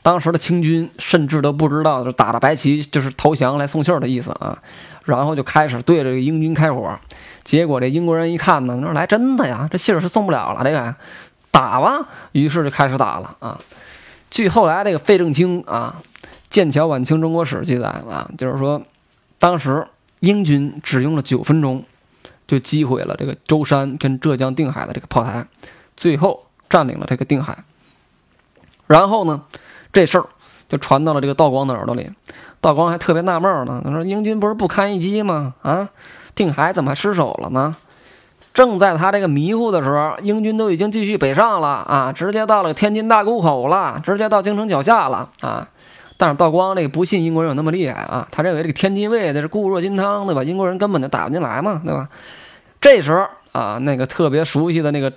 [0.03, 4.61] 当时的清军甚至都不知道，就打着白旗就是投降来送信儿的意思啊，
[5.05, 6.99] 然后就开始对这个英军开火，
[7.45, 10.93] 结果这英国人一看呢，说来真的呀，这信儿是送不了了，这个
[11.51, 13.57] 打吧，于是就开始打了啊。
[14.29, 15.95] 据后来这个费正清啊，
[16.49, 18.81] 《剑桥晚清中国史》记载啊，就是说，
[19.39, 19.87] 当时
[20.19, 21.81] 英军只用了九分钟，
[22.45, 25.47] 就击毁了这个舟山跟浙江定海的这个炮台，
[25.95, 27.63] 最后占领了这个定海，
[28.85, 29.43] 然后呢？
[29.93, 30.25] 这事儿
[30.67, 32.11] 就传到了这个道光的耳朵里，
[32.59, 33.81] 道光还特别纳闷呢。
[33.85, 35.53] 他说：“英军不是不堪一击吗？
[35.61, 35.87] 啊，
[36.35, 37.75] 定海怎么还失守了呢？”
[38.53, 45.67] 正在他这个迷糊的时候，英军都已经继续北上了啊，直接到了天津大沽口了，直接到京城脚下了啊。
[46.17, 50.43] 但是道光这个不信英国人有那么厉害啊，他认为这个天津卫那是固若金汤，对吧？
[50.43, 52.07] 英国人根本就打不进来嘛，对吧？
[52.79, 55.11] 这时候啊，那个特别熟悉的那个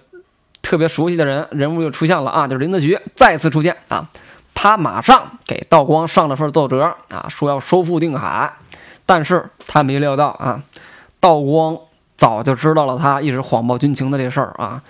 [0.63, 4.09] 特别熟悉的人人物又出现了啊，就是林则徐再次出现啊。
[4.59, 8.51] 他马上给道光上了份奏折啊，说要收复定海，
[9.05, 10.63] 但是他没料到啊，
[11.21, 11.79] 道光
[12.17, 14.83] 早就知道了他一直谎报军情的这事儿啊，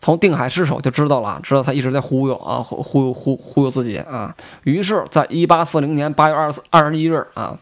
[0.00, 4.34] 从定海失守就知道了，知道他一直在忽悠啊，忽悠忽忽悠自己啊，
[4.64, 7.56] 于是，在一八四零年八月二十二十一日啊，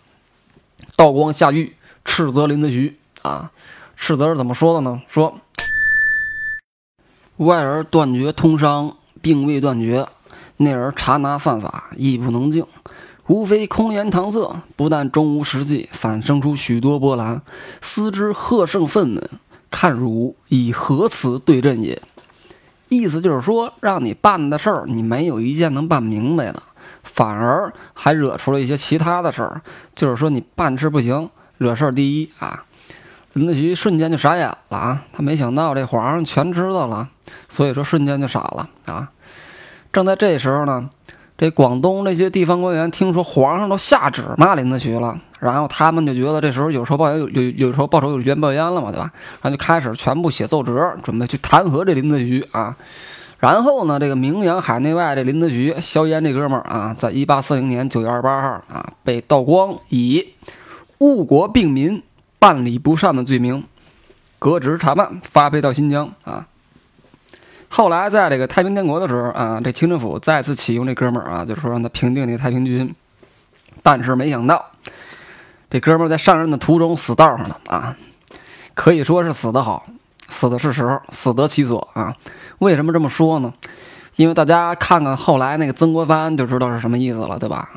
[0.97, 1.77] 道光下狱
[2.07, 3.53] 斥责林则徐啊，
[3.95, 5.03] 斥责是怎么说的呢？
[5.07, 5.39] 说
[7.37, 10.09] 外人断绝通商，并未断绝。
[10.59, 12.65] 那人查拿犯法，亦不能静，
[13.27, 17.43] 无非空言搪塞，不但终无实际，反生出许多波澜。
[17.83, 19.23] 思之贺胜愤懑，
[19.71, 22.01] 看汝以何辞对阵也？
[22.89, 26.63] 意思就是说，让你办的事儿，你没有一件能办明白的，
[27.03, 29.61] 反而还惹出了一些其他的事儿。
[29.95, 31.29] 就是说，你办事不行，
[31.59, 32.65] 惹事儿第一啊！
[33.33, 35.05] 林则徐瞬间就傻眼了啊！
[35.13, 37.09] 他没想到这皇上全知道了，
[37.49, 39.11] 所以说瞬间就傻了啊！
[39.97, 40.91] 正在这时候呢，
[41.39, 49.11] 这广东这些地方官员听说皇上都下旨骂林则徐了，然后他们就觉得这时候有仇报有有有时候报仇有冤报冤了嘛，对吧？
[49.41, 52.77] 然后就开始全部写奏折，准备去弹劾这林则徐啊。
[53.39, 60.27] 然后呢，这个名扬海内外这林则徐、萧炎这哥们儿啊，在一八四零年九月二十八号啊，被道光以
[60.99, 62.03] 误国病民、
[62.39, 63.65] 办理不善的罪名
[64.39, 66.47] 革职查办，发配到新疆啊。
[67.69, 72.95] 后来，在这个太平天国的时候啊，这清政府再次启用这哥们儿啊，就说让他平定这个太平军。
[73.83, 74.65] 但是没想到，
[75.69, 77.97] 这哥们儿在上任的途中死道上了啊，
[78.75, 79.85] 可以说是死得好，
[80.29, 82.15] 死的是时候，死得其所啊。
[82.59, 83.53] 为什么这么说呢？
[84.17, 87.69] 因为大家看看后来那个曾国藩就知道是什么意思了，对吧？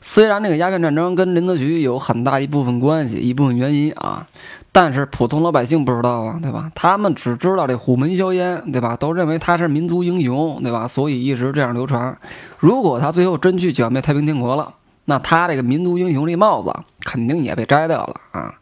[0.00, 4.26] 虽然这个鸦片战争跟林则徐有很大一部分关系，一部分原因啊，
[4.70, 6.70] 但是普通老百姓不知道啊，对吧？
[6.74, 8.96] 他们只知道这虎门销烟，对吧？
[8.96, 10.86] 都认为他是民族英雄，对吧？
[10.86, 12.16] 所以一直这样流传。
[12.58, 14.72] 如果他最后真去剿灭太平天国了，
[15.06, 16.72] 那他这个民族英雄这帽子
[17.04, 18.54] 肯定也被摘掉了啊。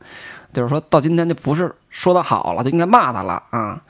[0.55, 3.81] 就是说到今天就不是说他好了，就应该骂他了啊。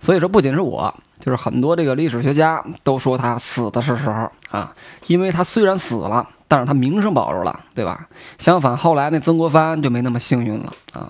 [0.00, 4.74] 所以说，不仅是我，就是很多这个历史学家都说他死的是时候啊，
[5.06, 6.28] 因为他虽然死了。
[6.50, 8.08] 但是他名声保住了，对吧？
[8.40, 11.08] 相反，后来那曾国藩就没那么幸运了啊。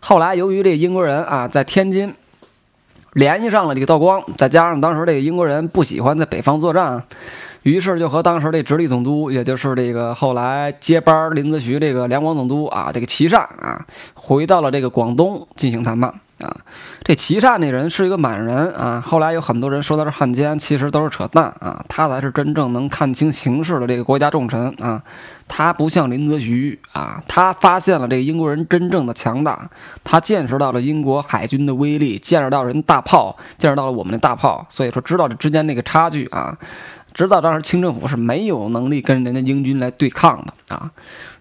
[0.00, 2.14] 后来由于这英国人啊在天津
[3.14, 7.02] 联系上了这个道光，再加上当时这个英国人不喜欢在北方作战，
[7.62, 13.80] 于是就和当时这直隶总督，也就是这个后来接班林则徐这个两广总督啊，这个琦善啊，
[14.12, 16.12] 回到了这个广东进行谈判。
[16.40, 16.54] 啊，
[17.02, 19.00] 这琦善那人是一个满人啊。
[19.00, 21.84] 后来有很多人说他是汉奸，其实都是扯淡啊。
[21.88, 25.02] 他才是真正能看清形势的这个国家重臣啊。
[25.48, 29.70] 他不像林则徐啊，他发现了这个英国人真正的强大，
[30.04, 36.56] 他见识到了英国海军的威力，见识到人大炮，见识到了我们的大炮，所以说知道这之间那个差距啊。
[37.16, 40.90] 知道当时清政府是没有能力跟人家英军来对抗的啊。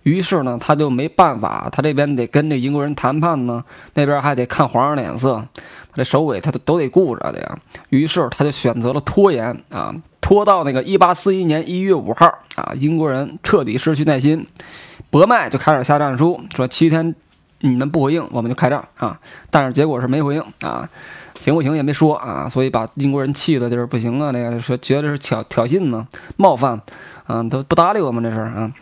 [0.03, 3.61] 于是呢，他就没办法，他这边得跟这英国人谈判呢，
[3.95, 7.57] 那边还得看皇上脸色，他这首尾他都得顾着的呀。
[7.89, 14.47] 于是他就选择了拖延啊，拖到那个一八四一年一月五号啊，英国人彻底失去耐心，
[15.09, 17.13] 博麦就开始下战书，说七天
[17.59, 19.19] 你们不回应，我们就开战啊。
[19.49, 20.87] 但是结果是没回应啊，
[21.45, 26.81] 行不行也没说啊，所以把英国人气的就是不行啊，那个说觉得是挑挑衅呢，冒犯，
[27.27, 28.73] 啊，都不搭理我们这事啊。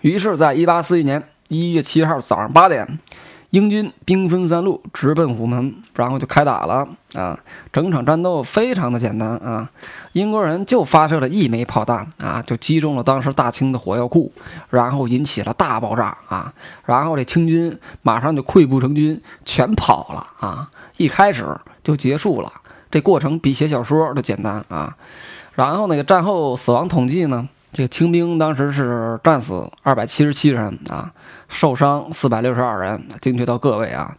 [0.00, 2.98] 于是，在一八四一年一月七号早上八点，
[3.50, 7.38] 英军兵分三路直奔虎门，然后就开打了啊！
[7.70, 9.70] 整场战斗非常的简单啊，
[10.12, 14.32] 英国人就发射了一枚炮弹啊，就击中了当时大清的火药库，
[14.70, 16.52] 然后引起了大爆炸啊！
[16.86, 20.70] 然后这清军马上就溃不成军，全跑了啊！
[20.96, 21.46] 一开始
[21.84, 22.50] 就结束了，
[22.90, 24.96] 这过程比写小说都简单啊！
[25.54, 27.48] 然后那个战后死亡统计呢？
[27.72, 31.12] 这个清兵当时是战死二百七十七人啊，
[31.48, 34.16] 受伤四百六十二人，精确到个位啊。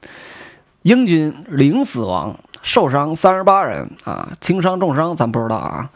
[0.83, 5.89] 英军零死亡，受伤三十八人啊，轻伤重伤咱不知道啊。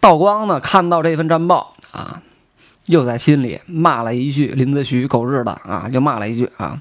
[0.00, 2.22] 道光呢看到这份战报啊，
[2.86, 6.80] 又在心里骂了一句林则徐狗日的啊，又骂了一句啊。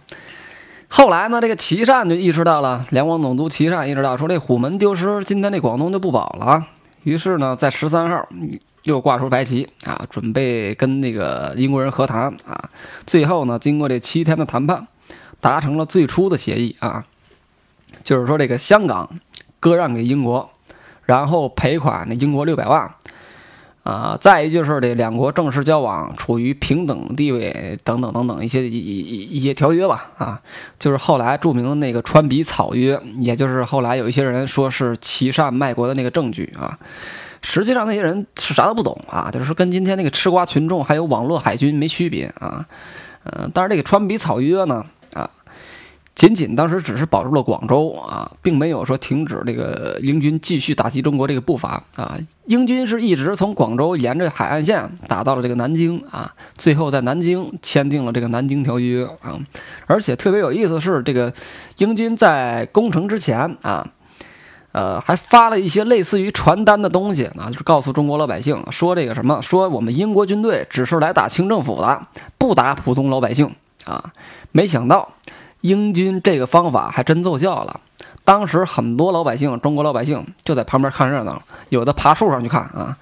[0.95, 6.67] 后来呢，这个琦善就意识到了，两广总督琦善意识到说这虎门丢失，今天这广东就不保了。
[7.01, 8.27] 于是呢，在十三号。
[8.83, 12.69] 又挂出白旗啊，准备跟那个英国人和谈啊。
[13.07, 14.85] 最后呢，经过这七天的谈判，
[15.39, 17.05] 达成了最初的协议啊，
[18.03, 19.09] 就是说这个香港
[19.61, 20.49] 割让给英国，
[21.05, 22.93] 然后赔款那英国六百万
[23.83, 24.17] 啊。
[24.19, 30.41] 再一就是这两国正式交往，处于平等地位等等等等一些一一一些条约吧啊。
[30.79, 36.77] 就是后来著名的那个川比草约，也就是后来有一些人说是欺善卖国的那个证据啊。
[37.45, 42.65] 实际上那些人是啥都不懂啊，就是跟今天那个吃瓜群众还有网络海军没区别啊，
[43.25, 45.29] 嗯，但是这个川比草约呢啊，
[46.15, 59.39] 仅仅当时只是保住了广州啊，并没有说停止这个英军继续打击中国这个步伐啊，英军是一直从广州沿着海岸线打到了这个南京啊，最后在南京签订了这个南京条约啊，
[59.87, 61.33] 而且特别有意思是这个
[61.77, 63.87] 英军在攻城之前啊。
[64.71, 72.07] 呃，还发了一些类似于传单的东西啊，就是告诉中国老百姓说这个什么，说我们英国军队只是来打清政府的，
[72.39, 73.53] 不打普通老百姓
[73.85, 74.11] 啊。
[74.51, 75.07] 没想到
[75.63, 77.79] 英军这个方法还真奏效了，
[78.23, 82.97] 当时很多老百姓，中国老百姓就在旁边看热闹，有的爬树上去看啊，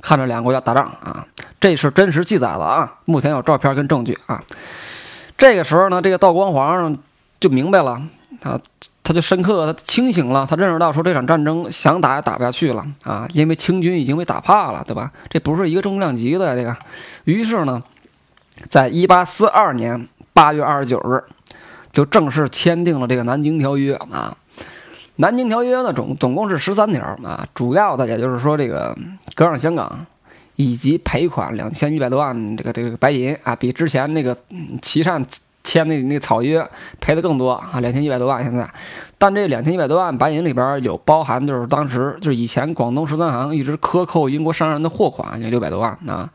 [0.00, 1.26] 看着两个国家打仗啊，
[1.58, 4.42] 这是真实记载的啊，目前有照片跟证据啊。
[5.38, 6.96] 这个时候呢，这个道光皇上
[7.40, 8.02] 就明白了
[8.42, 8.60] 啊。
[9.04, 15.10] 他就深刻，他清醒了，他认识到说这场战争想打也打不下去了啊，因为清军已经被打怕了，对吧？
[15.28, 16.76] 这不是一个重量级的这个。
[17.24, 17.82] 于是呢，
[18.70, 21.24] 在一八四二年八月二十九日，
[21.92, 24.36] 就正式签订了这个南京条约啊。
[25.16, 28.96] 南京条约呢，总总共是十三条啊，主要的也就是说这个
[29.34, 30.06] 割让香港，
[30.56, 34.36] 以及赔款两千一百多万这个这个白银啊，比之前那个
[34.80, 35.24] 琦善。
[35.64, 36.68] 签那那草约
[37.00, 38.68] 赔的更多啊，两千一百多万现在，
[39.16, 46.28] 但这两千一百多万白银里边有包含，就是当时就是以前广东十三行一直克扣英国商人的货款，有六百多万啊，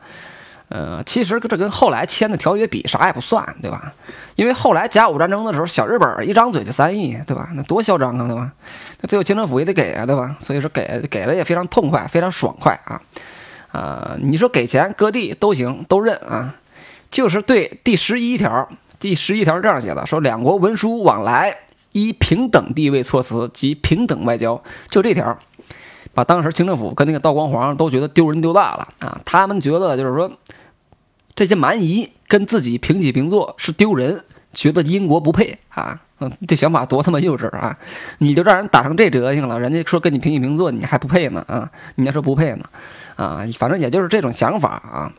[0.68, 3.92] 呃，其实这跟后来签的条约比，啥也不算，对吧？
[4.36, 7.48] 因为后来甲午战争的时候，小日本一张嘴就三亿，对吧？
[7.54, 8.52] 那多嚣张啊，对吧？
[9.00, 10.36] 那最后清政府也得给啊，对吧？
[10.40, 13.00] 所以说给给的也非常痛快，非常爽快啊！
[13.72, 16.54] 啊，你说给钱割地都行，都认啊。
[17.10, 18.68] 就是对第十一条，
[19.00, 21.56] 第十一条是这样写的：说两国文书往来
[21.92, 25.38] 依平等地位措辞及平等外交，就这条。
[26.14, 29.20] 把当时清政府跟那个道光皇上都觉得丢人丢大了啊！
[29.24, 30.28] 他们觉得就是说，
[31.38, 36.02] 这些蛮夷跟自己平起平坐是丢人，觉得英国不配啊！
[36.18, 37.78] 嗯，这想法多他妈幼稚啊！
[38.18, 41.70] 你就让人打成这德行了，人家说跟你平起平坐，你还不配呢啊！
[41.94, 42.64] 你还说不配呢
[43.14, 43.46] 啊！
[43.56, 45.12] 反正也就是这种想法啊。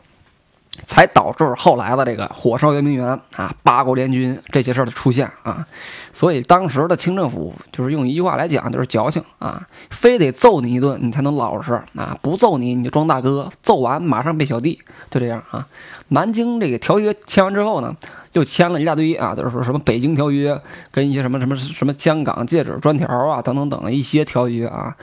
[0.86, 3.06] 才导致后来的这个火烧圆明园
[3.36, 5.66] 啊，八国联军这些事儿的出现啊，
[6.12, 15.66] 所以当时的清政府就是用一句话来讲，就是矫情啊，非得揍你一顿你才能老实啊，不揍你你就装大哥，揍完马上变小弟，就这样啊。
[16.08, 17.94] 南京这个条约签完之后呢，
[18.32, 20.58] 又签了一大堆啊，就是说什么北京条约
[20.90, 24.96] 跟一些什么什么什么香港戒指专条啊等等等一些条约啊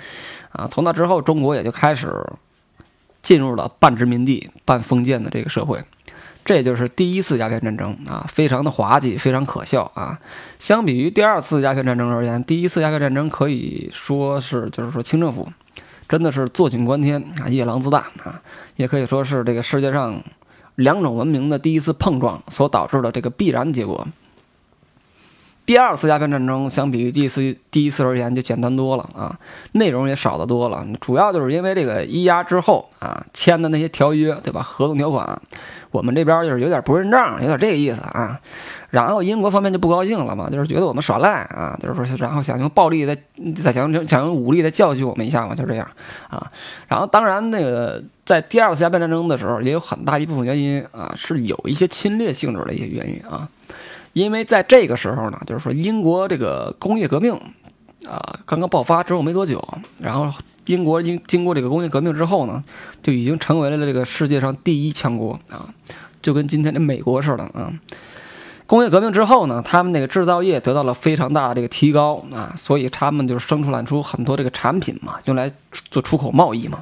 [0.54, 2.26] 啊，从那之后中国也就开始。
[3.28, 5.84] 进入了半殖民地半封建的这个社会，
[6.46, 10.18] 这就是第一次鸦片战争啊，非常的滑稽，非常可笑啊。
[10.60, 15.46] 相比于第二次鸦片战争而言，第一次鸦片战争可以说是就是说清政府
[16.08, 18.42] 真的是坐井观天啊，夜郎自大啊，
[18.78, 20.24] 也可以说是这个世界上
[20.76, 24.08] 两种文明的第一次碰撞所导致的这个必然结果。
[25.68, 29.38] 第二次鸦片战争相比于第一次第一次而言就简单多了啊，
[29.74, 30.88] 内容也少得多了。
[31.02, 34.62] 主要就是因为这个一鸦之后啊签的那些条约，对吧？
[34.64, 35.42] 合同条款，
[35.92, 38.40] 我们这边就是有点不认账，有点这个意思啊。
[38.92, 43.14] 然后英国方面就不高兴了嘛，就是觉得我们耍赖啊，就是说，然后想用暴力再
[43.62, 45.86] 再想用想用武力再教训我们一下嘛，就这样
[46.30, 46.50] 啊。
[46.88, 53.50] 然后当然那个在第二次鸦片战争的时候，也有很大一部分原因啊，是有一些侵略性质的一些原因啊。
[54.18, 57.34] 因为在这个时候呢，就是说英国这个工业革命，
[58.08, 59.64] 啊，刚刚爆发之后没多久，
[60.00, 60.34] 然后
[60.66, 62.64] 英国经经过这个工业革命之后呢，
[63.04, 65.70] 就已经成为了这个世界上第一强国啊，
[66.20, 67.72] 就跟今天的美国似的啊。
[68.66, 76.80] 工业革命之后呢，他们那个制造业得到了非常大的这个提高啊，所以他们就生出来出很多这个产品嘛，用来做出口贸易嘛。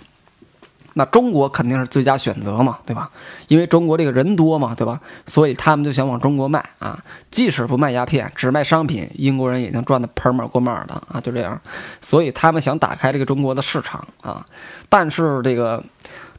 [0.98, 3.12] 那中国肯定是最佳选择嘛，对吧？
[3.50, 4.98] 因为中国这个人多嘛，对吧？
[5.28, 7.04] 所以他们就想往中国卖啊。
[7.30, 11.60] 即使不卖鸦片，只卖商品，英国人也能赚得盆满锅满的啊，就这样。
[12.02, 14.46] 所以他们想打开这个中国的市场啊。
[14.88, 15.84] 但是这个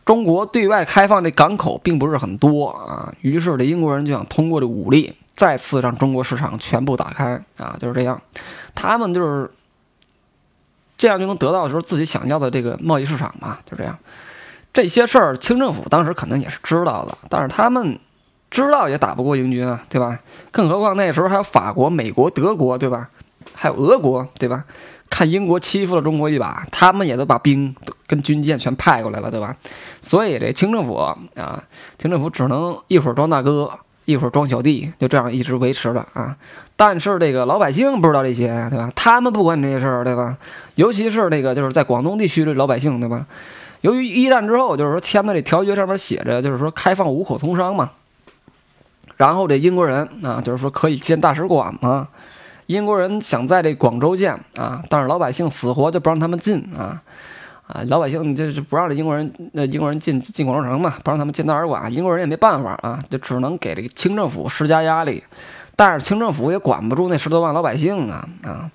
[0.07, 3.13] 中国对外开放的港口并不是很多啊。
[3.21, 8.19] 于是这英国人就想通过这武力再次让中国市场全部打开啊，就是这样。
[8.75, 9.51] 他们就是
[10.97, 13.99] 这样就能得到时候自己想要的这个贸易市场嘛，就这样。
[14.77, 17.99] 这些事儿，清政府当时肯定也是知道的，但是他们
[18.51, 20.19] 知道也打不过英军啊，对吧？
[20.51, 23.09] 更何况那时候还有法国、美国、德国，对吧？
[23.55, 24.65] 还有俄国，对吧？
[25.09, 27.75] 看英国欺负了中国一把，他们也都把兵
[28.07, 29.57] 跟军舰全派过来了，对吧？
[30.03, 31.17] 所以这清政府啊，
[31.99, 33.71] 清政府只能一会儿装大哥，
[34.05, 36.37] 一会儿装小弟，就这样一直维持着啊。
[36.77, 38.93] 但是这个老百姓不知道这些，对吧？
[38.95, 40.37] 他们不管你这些事儿，对吧？
[40.75, 43.25] 尤其是那个就是在广东地区的老百姓，对吧？
[43.83, 47.91] 由于一战之后，就是说签的这条约上面写着，就是说开放五口通商嘛。
[49.17, 52.09] 然后这英国人啊，就是说可以建大使馆嘛。
[52.67, 57.01] 英国人想在这广州建啊，但是老百姓死活就不让他们进啊
[57.67, 57.81] 啊！
[57.89, 61.91] 老百姓就是不让这英国人那英国人进进广州城嘛，不让他们建大使馆。
[61.93, 65.23] 英国人也没办法啊，就只能给这个清政府施加压力。
[65.77, 68.71] 但是清政府也管不住那十多万老百姓啊啊！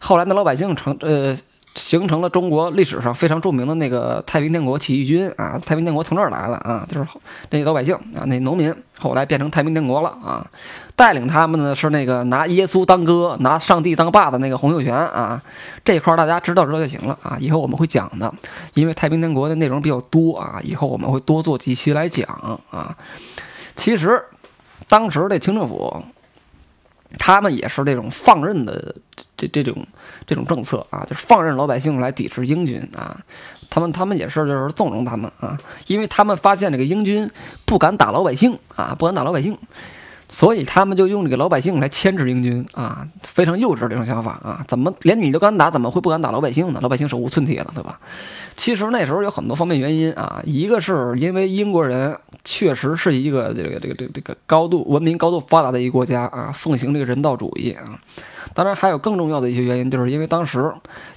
[0.00, 1.36] 后来那老百姓成呃。
[1.74, 7.08] 形成了中国历史上非常著名的那个太平天国起义军啊，太平天国从这儿来的啊，就是
[7.50, 10.44] 那老百姓啊，那农民后来变成太平天国了啊，
[10.96, 15.40] 带领他们的是那个拿耶稣当哥、拿上帝当爸的那个洪秀全啊，
[15.84, 18.32] 这块大家知道知道就行了啊，以后我们会讲的，
[18.74, 22.26] 因为太平天国的内容比较多啊，以后我们会多做几期来讲
[22.70, 22.96] 啊。
[23.76, 24.20] 其实
[24.88, 26.02] 当时这清政府。
[27.16, 28.94] 他们也是这种放任的
[29.36, 29.86] 这这种
[30.26, 33.16] 这种政策啊，就是放任老百姓来抵制英军啊。
[33.70, 37.30] 他们他们也是就是纵容他们啊，因为他们发现这个英军
[37.64, 39.56] 不敢打老百姓啊，不敢打老百姓。
[40.30, 44.62] 所以他们就用这个老百姓来牵制英军啊，非常幼稚这种想法啊！
[44.68, 46.80] 怎么连你都敢打，怎么会不敢打老百姓呢？
[46.82, 47.98] 老百姓手无寸铁了，对吧？
[48.54, 52.14] 其实那时候有很多方面原因啊，一个是因为英国人
[52.44, 57.98] 确实是一个这个这个这个这个高度文明、高度发达的一个国家啊，奉行这个人道主义啊。
[58.54, 60.72] 当然还有更重要的一些原因，就是因为当时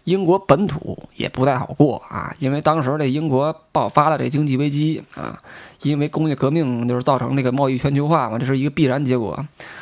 [0.05, 5.37] 英国本土也不太好过啊，因为当时这英国爆发了这经济危机啊。
[5.81, 9.37] 因为工业革命就是造成这个贸易全球化嘛，这是一个必然结果。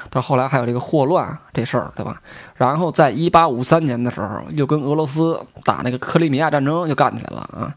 [0.10, 2.22] 到后来还有这个霍乱这事儿，对吧？
[2.56, 7.76] 然后在一八五三年的时候，又跟俄罗斯打那个克里米亚战争就干起来了啊。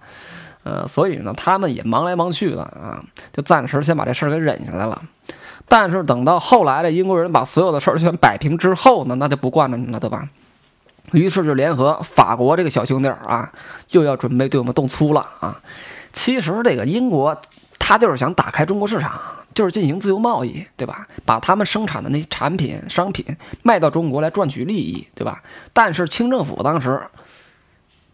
[0.65, 3.03] 呃，所以呢，他们也忙来忙去的啊，
[3.33, 5.03] 就暂时先把这事儿给忍下来了。
[5.69, 10.29] 但是等到后来的英国人把所有的事儿全摆平之后呢，那就不惯着你了，对吧？
[11.11, 13.53] 于是就联合法国这个小兄弟儿啊，
[13.91, 15.61] 又要准备对我们动粗了啊。
[16.13, 17.37] 其实这个英国
[17.93, 19.21] 他就是想打开中国市场，
[19.53, 21.05] 就是进行自由贸易，对吧？
[21.27, 23.23] 把他们生产的那些产品、商品
[23.63, 25.43] 卖到中国来赚取利益，对吧？
[25.75, 27.03] 但是清政府当时。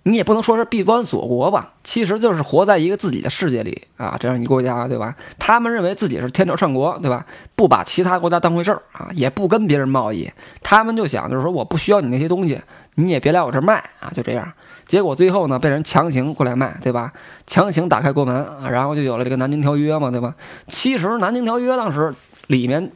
[0.05, 5.15] 你也不能说是闭关锁国吧，其实就是活在一个自己的世界里啊，这样一个国家，对吧？
[5.39, 7.27] 他们认为自己是天朝上国，对吧？
[7.55, 12.59] 不把其他国家当回事儿啊，也不跟别人贸易，他们就想就是说我不需要你那些东西，
[12.95, 14.51] 你也别来我这儿卖啊，就这样。
[14.89, 17.13] 结果最后呢，被人强行过来卖，对吧？
[17.47, 20.35] 强行打开国门啊，然后就有了这个南京条约嘛，对吧？
[20.67, 22.13] 其实南京条约当时
[22.49, 22.91] 里面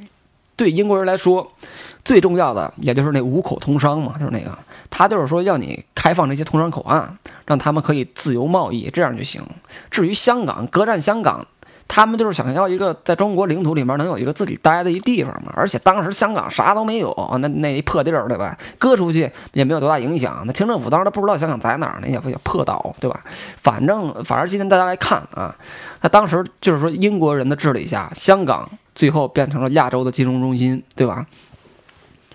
[0.57, 1.53] 对英国人来说
[2.05, 4.59] 最重要的，也就是那五口通商嘛，就是那个。
[4.91, 7.17] 他就是说要你开放这些通商口岸，
[7.47, 9.43] 让他们可以自由贸易，这样就行。
[9.91, 11.47] 至于香港，隔占香港，
[11.89, 15.53] 他们就是想要一个在中国领土里面能有一个自己待的一地方嘛。
[15.55, 18.57] 而且当时香港啥都没有，那那一破地儿，对吧？
[18.79, 20.43] 搁出去也没有多大影响。
[20.47, 23.21] 那清政府当时都不知道香港在哪儿呢，也不叫破岛，对吧？
[23.57, 25.55] 反正反正今天大家来看啊，
[26.01, 31.27] 那当时就是说英国人的治理下，香港最后变成了亚洲的金融中心，对吧？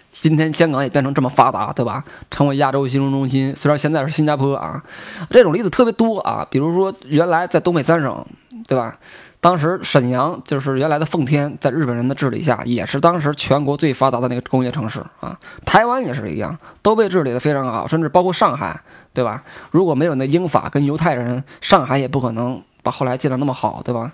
[0.09, 2.03] 今天香港也变成这么发达，对吧？
[2.31, 3.55] 成为亚洲金融中心。
[3.55, 4.83] 虽然现在是新加坡啊，
[5.29, 6.47] 这种例子特别多啊。
[6.49, 8.25] 比如说，原来在东北三省，
[8.67, 8.97] 对吧？
[9.39, 15.37] 当时沈阳就是原来的奉天，在日本人的治理下，也是当时全国最发达的那个工业城市啊。
[15.65, 18.79] 台湾也是一样，都被治理的非常好，甚至包括上海，
[19.13, 19.43] 对吧？
[19.71, 24.11] 如果没有那英法跟犹太人，上海也不可能把后来建得那么好，对吧？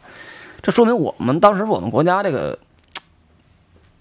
[0.61, 2.57] 这说明我们当时我们国家这个。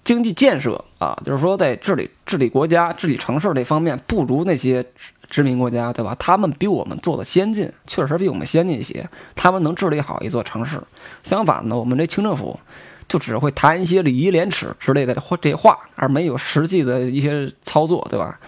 [0.04, 4.84] 经济建设啊，就是说在治理治理国家、治理城市这方面不如那些
[5.32, 6.14] 殖民国家，对吧？
[6.18, 9.08] 他们比我们做的先进，确实比我们先进一些。
[9.34, 10.78] 他们能治理好一座城市。
[11.24, 12.60] 相反呢，我们这清政府
[13.08, 18.38] 就只会谈一些礼义廉耻之类的话这话，而没有实际的一些操作，对吧？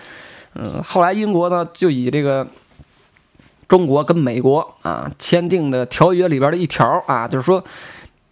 [0.55, 2.47] 嗯，后来英国呢就以这个
[3.66, 7.64] 中国跟美国啊签订的条约里边的一条啊，就是说。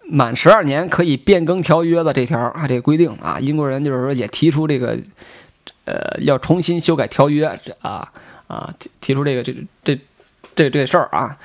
[0.04, 4.98] 满十二年可以变更条约的这条啊，这个规定啊，英国人就是说也提出这个，
[5.84, 7.46] 呃，要重新修改条约
[7.80, 8.12] 啊
[8.52, 9.98] 啊，提提出这个这这
[10.54, 11.36] 这这事儿啊。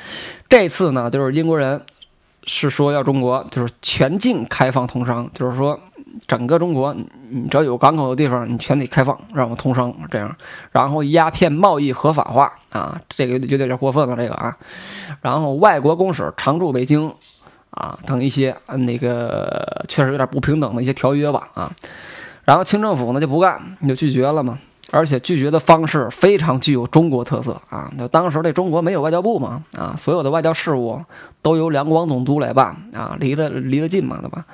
[0.49, 1.82] 这次呢，就是英国人
[2.43, 5.80] 是说要中国就是全境开放通商，就是说
[6.28, 6.93] 整个中国
[7.30, 10.36] 你只要有港口的地方，你全得开放，让我通商这样。
[10.72, 14.58] 然后鸦片贸易合法化啊，这个有点有点过分了这个啊。
[15.22, 17.14] 然后外国公使常驻北京。
[17.72, 21.72] 啊，等一些那个确实有点不平等的一些条约吧，啊，
[22.43, 24.58] 然后清政府呢就不干，你就拒绝了嘛，
[24.92, 31.04] 而且拒绝的方式非常具有中国特色啊，就当时这中国没有外交部嘛，啊，所有的外交事务
[31.42, 34.46] 都由两广总督来办啊，离得离得近嘛，对吧？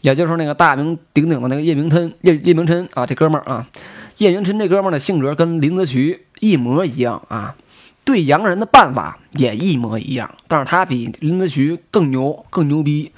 [0.00, 3.66] 也就是那个大名鼎鼎的那个叶明琛，叶叶明琛啊，这哥们儿啊，
[4.16, 7.54] 叶明琛这哥们儿的性格跟林则徐一模一样啊。
[8.04, 13.12] 对洋人的办法也一模一样，但是他比林则徐更牛、更牛逼，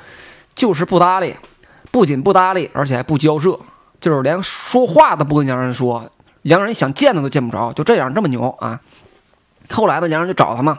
[0.55, 1.35] 就是不搭理，
[1.91, 3.59] 不仅不搭理，而且还不交涉，
[3.99, 6.11] 就是连说话都不跟洋人说，
[6.45, 8.81] 洋人想见他都见不着，就这样这么牛啊！
[9.71, 10.79] 后来呢，洋人就找他嘛，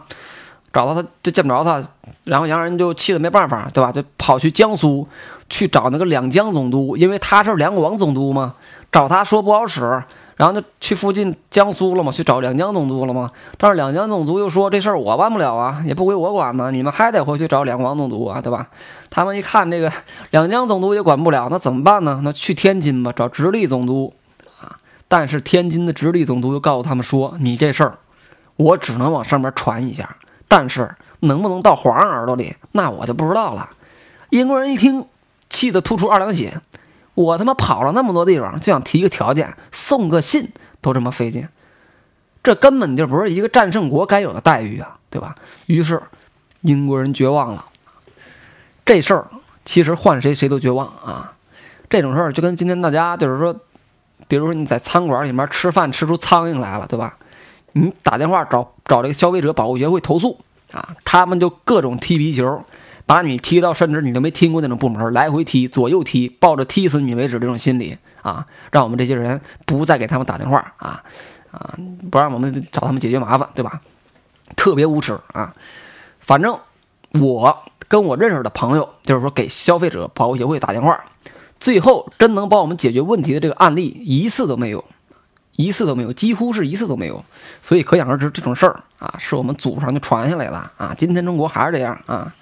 [0.74, 1.84] 找到他就见不着他，
[2.24, 3.92] 然后洋人就气得没办法，对吧？
[3.92, 5.08] 就跑去江苏
[5.50, 8.56] 去找那个两江总督，因为他是两广总督嘛，
[8.92, 10.04] 找他说不好使。
[10.38, 13.32] 然后就去附近江苏了嘛，去找两江总督了嘛。
[13.58, 18.68] 但是两江总督又说这事儿我办不了啊，也不归我管呢，你们还得回去找两广总督啊，对吧？
[19.10, 19.90] 他们一看这个
[20.32, 22.20] 两江总督也管不了，那怎么办呢？
[22.22, 24.14] 那去天津吧，找直隶总督。
[25.18, 27.98] 但是天津的直隶总督又告诉他们说，你这事儿
[28.58, 30.18] 我只能往上面传一下，
[30.50, 33.70] 但是能不能到皇上耳朵里，那我就不知道了。
[34.32, 35.06] 英国人一听，
[35.50, 36.60] 气得吐出二两血。
[37.14, 40.50] 我他妈跑了那么多地方，就想提个条件，送个信
[40.82, 41.48] 都这么费劲，
[42.44, 45.34] 这根本就不是一个战胜国该有的待遇啊，对吧？
[45.68, 46.02] 于是
[46.60, 47.64] 英国人绝望了。
[48.86, 49.28] 这事儿
[49.64, 51.32] 其实换谁谁都绝望啊。
[51.90, 53.56] 这种事儿就跟今天大家就是说，
[54.28, 57.18] 比如说你在餐馆里面吃饭吃出苍蝇来了，对吧？
[57.74, 60.40] 你打电话找找这个消费者保护协会投诉
[60.72, 62.64] 啊，他们就各种踢皮球。
[63.08, 71.04] 把你踢到，甚至你都没听过那种部门，来回踢，左右踢，抱着踢死你为止这种心理啊，让我们这些人不再给他们打电话啊
[71.52, 71.78] 啊，
[72.10, 73.80] 不让我们找他们解决麻烦，对吧？
[74.56, 75.54] 特别无耻啊！
[76.20, 76.58] 反正
[77.12, 77.56] 我
[77.88, 81.00] 跟我认识的朋友，就是说给消费者保护协会打电话，
[81.60, 84.84] 最后真能帮我们解决问题的这个案例一次都没有，
[85.56, 87.24] 一次都没有，几乎是一次都没有。
[87.62, 90.96] 所以可想而知，这种事儿啊，是我们祖上就传下来的啊。
[90.98, 92.34] 今天中国还是这样啊。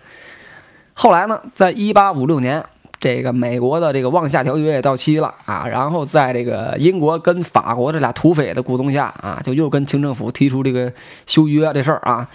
[0.94, 2.64] 后来呢，在一八五六年。
[3.00, 10.90] 这个美国的这个望夏条约也到期了啊，然后在这个英国跟法国这俩土匪的鼓动下啊，就又跟清政府提出这个
[11.28, 12.26] 修约这事儿啊，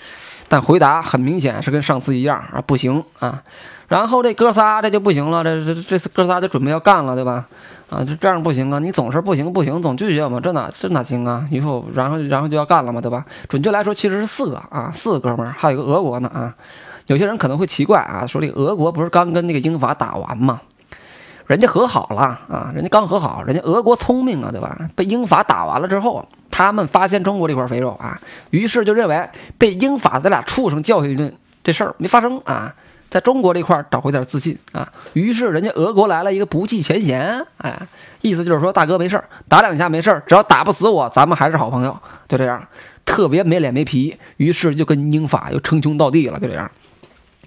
[0.46, 3.42] 但回答很明显是跟上次一样啊，不行啊。
[3.88, 7.46] 然后这哥仨这就不行了，这这这次哥仨就准备要干了，对吧？
[7.88, 11.48] 啊，就这样不行啊，你总是不行不行，总拒绝我们，这哪这哪行啊？
[11.50, 13.24] 以后然后然后就要干了嘛，对吧？
[13.48, 16.54] 准确来说其实是四个啊，四个哥们儿，还有一个俄国呢啊。
[17.06, 20.60] 有些人可能会奇怪啊，说这俄国不是刚跟那个英法打完吗？
[21.46, 22.20] 人家和好了
[22.50, 24.76] 啊，人家刚和好，人家俄国聪明啊，对吧？
[24.94, 28.20] 被英法打完了之后，他们发现中国这块肥肉啊，
[28.50, 29.26] 于是就认为
[29.56, 31.34] 被英法这俩畜生教训一顿
[31.64, 32.74] 这事儿没发生啊，
[33.10, 37.80] 在中国这块找回点自信啊，于是人家俄国来了一个不计前嫌，哎，
[38.20, 41.98] 意思就是说大哥没事，打两下没事，只要打不死我，咱们还是好朋友，
[42.28, 42.62] 就这样，
[43.04, 46.70] 特别没脸没皮，于是就跟英法又称兄道弟了，就这样。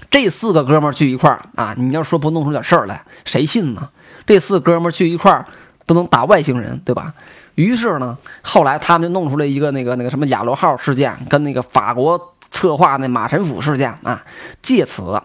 [0.10, 3.88] 这四个哥们聚一块儿啊，你要说不弄出点事儿来，谁信呢？
[4.26, 5.46] 这四哥们聚一块儿
[5.86, 7.14] 都能打外星人，对吧？
[7.54, 14.24] 于是呢，后来他们就弄出来一个那个那个什么亚罗号事件，跟那个法国策划那马神甫事件啊，
[14.62, 15.22] 借此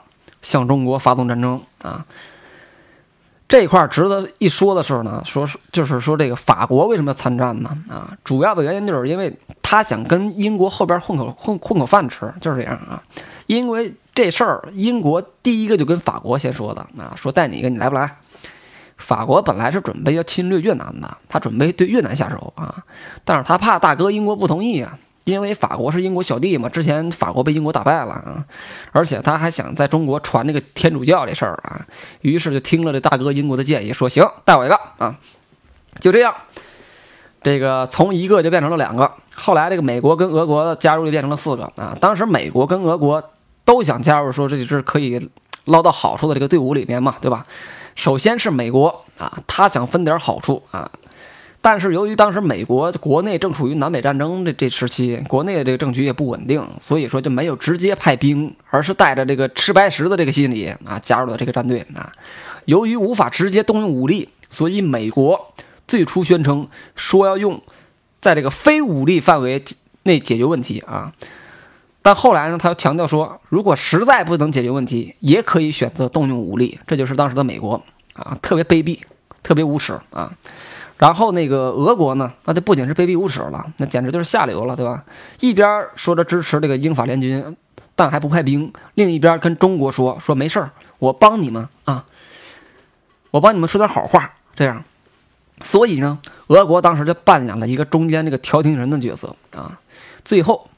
[0.46, 2.06] 向中国发动战争啊。
[3.48, 7.76] 这块值得一说的是呢，说就是说这个法国为什么要参战呢？
[7.88, 9.32] 啊，主要的原因就是因为
[9.62, 13.02] 他想跟英国后边混口混混口饭吃，就是这样啊。
[13.46, 18.16] 因为这事儿，英国第一个就跟法国先说的啊，说带你一个，你来不来？
[18.96, 22.82] 法国本来是准备要侵略越南的，他准备对越南下手啊，
[23.24, 28.44] 但是他怕大哥英国不同意啊，因为法国是英国小弟嘛，之前法国被英国打败了啊，
[28.92, 31.84] 而且他还想在中国传这个天主教这事儿啊，
[32.20, 35.16] 于是就听了这大哥英国的建议，说行，带我一个啊，
[35.98, 36.32] 就这样，
[37.42, 43.20] 这个从一个就变成了两个，后来这个美国跟俄国加入就变成了四个啊，当时美国跟俄国
[43.64, 45.28] 都想加入，说这是可以
[45.64, 47.44] 捞到好处的这个队伍里面嘛，对吧？
[47.96, 50.88] 首先是美国啊，他想分点好处啊，
[51.66, 62.12] 但是由于当时美国国内正处于南北战争的这时期，国内的这个政局也不稳定，所以说就没有直接派兵，而是带着这个吃白食的这个心理啊，加入了这个战队啊。
[62.66, 65.52] 由于无法直接动用武力，所以美国
[65.88, 67.60] 最初宣称说要用
[68.20, 69.60] 在这个非武力范围
[70.04, 71.12] 内解决问题啊，
[72.00, 77.82] 但后来呢，他又强调说，如果实在不能解决问题，也可以选择动用武力，这就是当时的美国。
[78.12, 79.00] 啊，特别卑鄙，
[79.42, 80.32] 特别无耻啊！
[80.98, 85.04] 然后那个俄国呢，那就不仅是卑鄙无耻了，那简直就是下流了，对吧？
[85.40, 87.56] 一边说着支持这个英法联军，
[87.94, 92.04] 但还不派兵；另一边跟中国说说没事儿，我帮你们啊，
[93.30, 94.82] 我帮你们说点好话，这样。
[95.62, 96.18] 所以呢，
[96.48, 99.78] 俄国当时就扮演了一个中间这个调停人的角色啊，
[100.24, 100.68] 最后。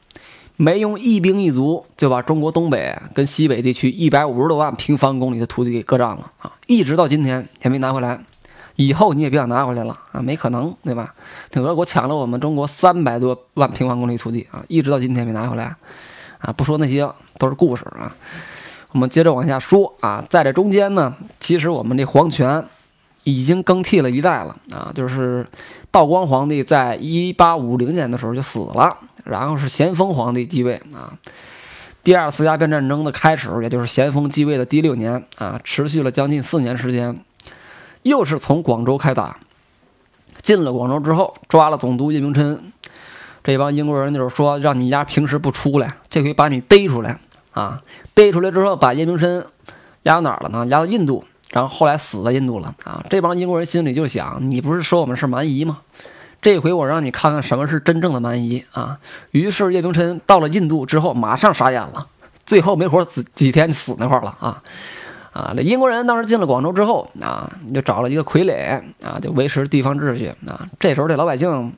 [0.61, 6.51] 没用一兵一卒就把中国东北跟西北地区一百五十多万平方公里的土地给割占了啊！
[6.67, 8.19] 一直到今天也没拿回来，
[8.79, 10.23] 以后你也别想拿回来了啊！
[10.23, 11.13] 没可能，对吧？
[11.51, 15.75] 这俄国抢了我们中国三百多万平方公里土地啊，一直到今天没拿回来
[16.39, 16.53] 啊！
[16.53, 18.15] 不说那些都是故事啊，
[18.93, 22.65] 我们接着往下说啊，在这中间呢，其实我们这皇权
[23.25, 25.45] 已经更替了一代了啊，就是
[25.91, 28.97] 道光皇帝在一八五零年的时候就死了。
[29.25, 31.13] 然后是咸丰皇帝继位啊，
[32.03, 37.19] 第二次鸦片战争的开始，也就是咸丰继位的第六年啊，持续了将近四年时间，
[38.03, 39.39] 又是从广州开打。
[40.41, 42.73] 进了广州之后，抓了总督叶明琛，
[43.43, 47.19] 这帮英国人就是说，让你丫平时不出来，这回把你逮出来
[47.53, 47.83] 啊！
[48.15, 49.45] 逮出来之后，把叶明琛
[50.05, 50.65] 押到哪儿了呢？
[50.67, 53.05] 押到印度，然后后来死在印度了啊！
[53.11, 55.79] 这帮英国人心里就想，你不是说我们是蛮夷吗？
[56.41, 58.99] 这回我让你看看什么是真正的蛮夷啊！
[59.33, 62.07] 于是叶明琛到了印度之后，马上傻眼了，
[62.47, 64.63] 最后没活死几天死那块了啊！
[65.39, 70.67] 啊，这英国人当时进了广州之后啊，就找了一个傀儡啊，就维持地方秩序啊。
[70.81, 71.73] 这时候这老百姓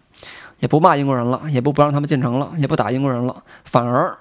[0.61, 4.17] 也不骂英国人了，也不不让他们进城了，也不打英国人了，反而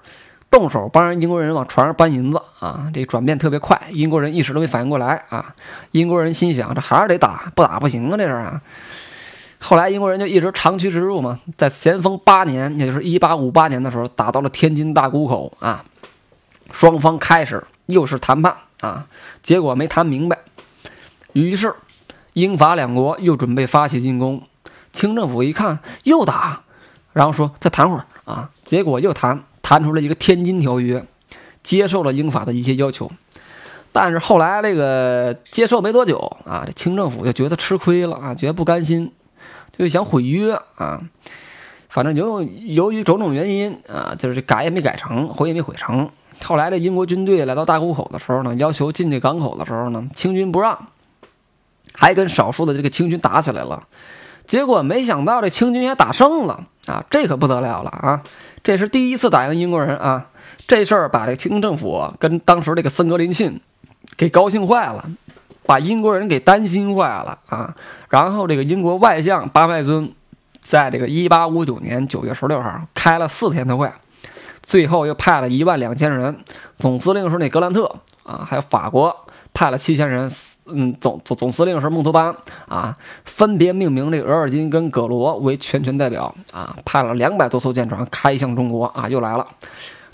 [0.50, 2.90] 动手帮人英国人往船上搬银子啊！
[2.92, 5.54] 这转变特别快，英国人一时都没反应过来啊！
[5.92, 8.60] 英国人心想，这还是得打，不打不行啊，这是啊！
[9.58, 15.84] 后来英国人就一直长驱直入嘛，在咸丰八年，也就是一八五八年的时候，打到了天津大沽口啊。
[16.72, 19.06] 双方开始又是谈判啊，
[19.42, 20.38] 结果没谈明白。
[21.32, 21.74] 于是
[22.32, 24.42] 英法两国又准备发起进攻。
[24.92, 26.62] 清政府一看又打，
[27.12, 28.50] 然后说再谈会儿啊。
[28.64, 31.04] 结果又谈谈出了一个天津条约，
[31.62, 33.10] 接受了英法的一些要求。
[33.92, 39.12] 但是后来这个接受没多久啊，这清政府就觉得吃亏了啊，觉得不甘心，
[39.76, 41.00] 就想毁约啊。
[41.88, 46.10] 反正由由于种种原因啊，就是改也没改成，毁也没毁成。
[46.44, 50.86] 后来这英国军队来到大沽口的时候呢，要求进这港口的时候呢，清军不让，
[51.92, 53.86] 还跟少数的这个清军打起来了。
[54.46, 58.22] 结果没想到这清军也打胜了啊，这可不得了了啊！
[58.62, 60.26] 这是第一次打赢英国人啊，
[60.66, 63.60] 这事儿把这清政府跟当时这个森格林沁
[64.16, 65.08] 给高兴坏了，
[65.66, 67.74] 把英国人给担心坏了啊。
[68.08, 70.12] 然后这个英国外相巴麦尊。
[70.62, 73.90] 在这个一八五九年九月十六号开了四天的会，
[74.70, 76.44] 最后又派了一万两千人，
[76.78, 77.92] 总司令是那格兰特
[78.22, 80.30] 啊，还有法国派了七千人，
[80.66, 82.32] 嗯，总总总司令是孟托邦
[82.68, 89.44] 啊，分别命名这个额尔金跟葛罗为全权代表啊，派了两百多艘舰船开向中国啊，又来了。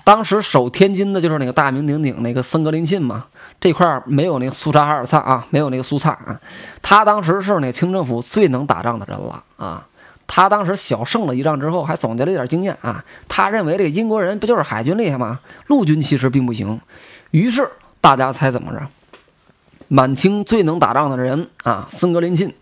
[0.04, 3.26] 当时守天津的就是那个大名鼎鼎那个森格林沁嘛，
[3.60, 6.40] 这块没有那个苏察哈尔灿啊，没有那个苏灿啊，
[6.80, 9.86] 他当时是那清政府最能打仗的人了啊。
[10.27, 13.05] 他当时小胜了一仗之后，还总结了一点经验啊。
[13.28, 15.40] 他认为这个英国人不就是海军厉害吗？
[15.66, 16.81] 陆军其实并不行。
[17.31, 17.69] 于是
[18.01, 18.86] 大家猜怎么着？
[19.89, 22.53] 满清最能打仗的人啊，森格林沁，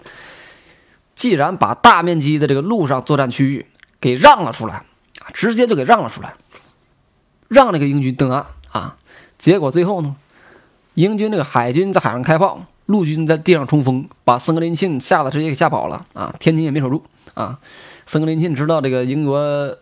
[1.15, 3.65] 既然把大面积的这个陆上作战区域
[3.99, 4.83] 给让了出来，
[5.33, 6.35] 直接就给让了出来，
[7.49, 8.97] 让这个英军登岸啊。
[9.39, 10.17] 结果最后呢，
[10.93, 16.35] 英军这个海军在海上开炮，陆军在地上冲锋，把森格林沁吓得直接给吓跑了啊。
[16.39, 17.03] 天津也没守住。
[17.35, 17.59] 啊，
[18.07, 19.77] 森格林沁知道这个英国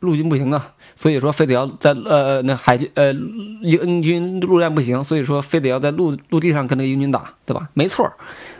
[0.00, 3.12] 陆军不行啊，所以说非得要在呃那海军呃
[3.62, 7.68] 英军陆战不行，所以说非得要在陆陆地上跟那英军打，对吧？
[7.74, 8.10] 没错，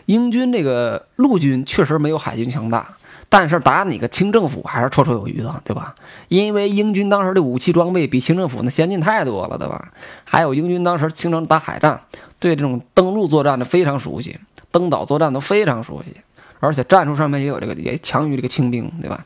[0.06, 2.97] 英军这个陆军确实没有海军强大，
[3.28, 5.97] 但是打你个清政府还是绰绰有余的，对吧？
[6.28, 9.89] 因为英军当时的武器装备比清政府那先进太多了，对吧？
[10.23, 12.01] 还有英军当时经常打海战，
[12.39, 14.39] 对这种登陆作战的非常熟悉，
[14.70, 16.20] 登岛作战都非常熟悉。
[16.62, 19.18] 而且战术上面也有这个，也强于这个清兵，对吧？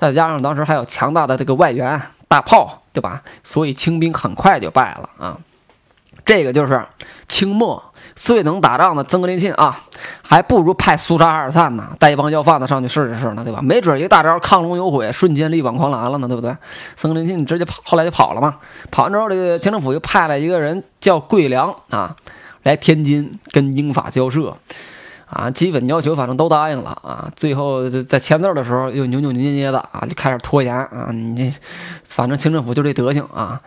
[0.00, 3.22] 再加上当时还有强大的这个外援大炮，对吧？
[3.44, 5.38] 所以清兵很快就败了啊。
[6.26, 6.84] 这个就是
[7.28, 7.82] 清末
[8.16, 9.80] 最能打仗的曾格林沁啊，
[10.22, 13.60] 还不如派苏察哈尔灿呢，带一帮要饭的上去试一试呢，对吧？
[13.62, 16.56] 没准一个大招亢龙有悔，瞬间力挽狂澜了呢，对不对？
[16.96, 18.56] 曾格林沁直接跑，后来就跑了嘛。
[18.90, 22.16] 跑完之后，这个清政府又派了一个人叫桂良啊，
[22.62, 24.56] 来天津跟英法交涉。
[25.26, 31.10] 啊，基本要求反正都答应了啊，最后在签字的时候又扭扭捏捏的啊，就开始拖延啊。
[31.12, 31.58] 你这
[32.04, 33.60] 反正清政府就这德行啊。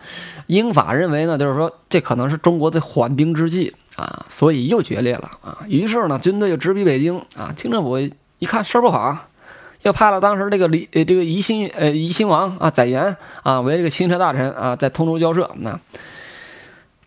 [0.46, 5.58] 英法认为呢，就是说这可能是中国的缓兵之计啊，所以又决裂了啊。
[5.68, 7.52] 于是呢，军队就直逼北京啊。
[7.56, 7.98] 清政府
[8.38, 9.26] 一看事儿不好，
[9.82, 15.78] 又派了当时这个李呃这个宜兴呃宜兴王啊载元啊为这个钦差大臣啊，在通州交涉，那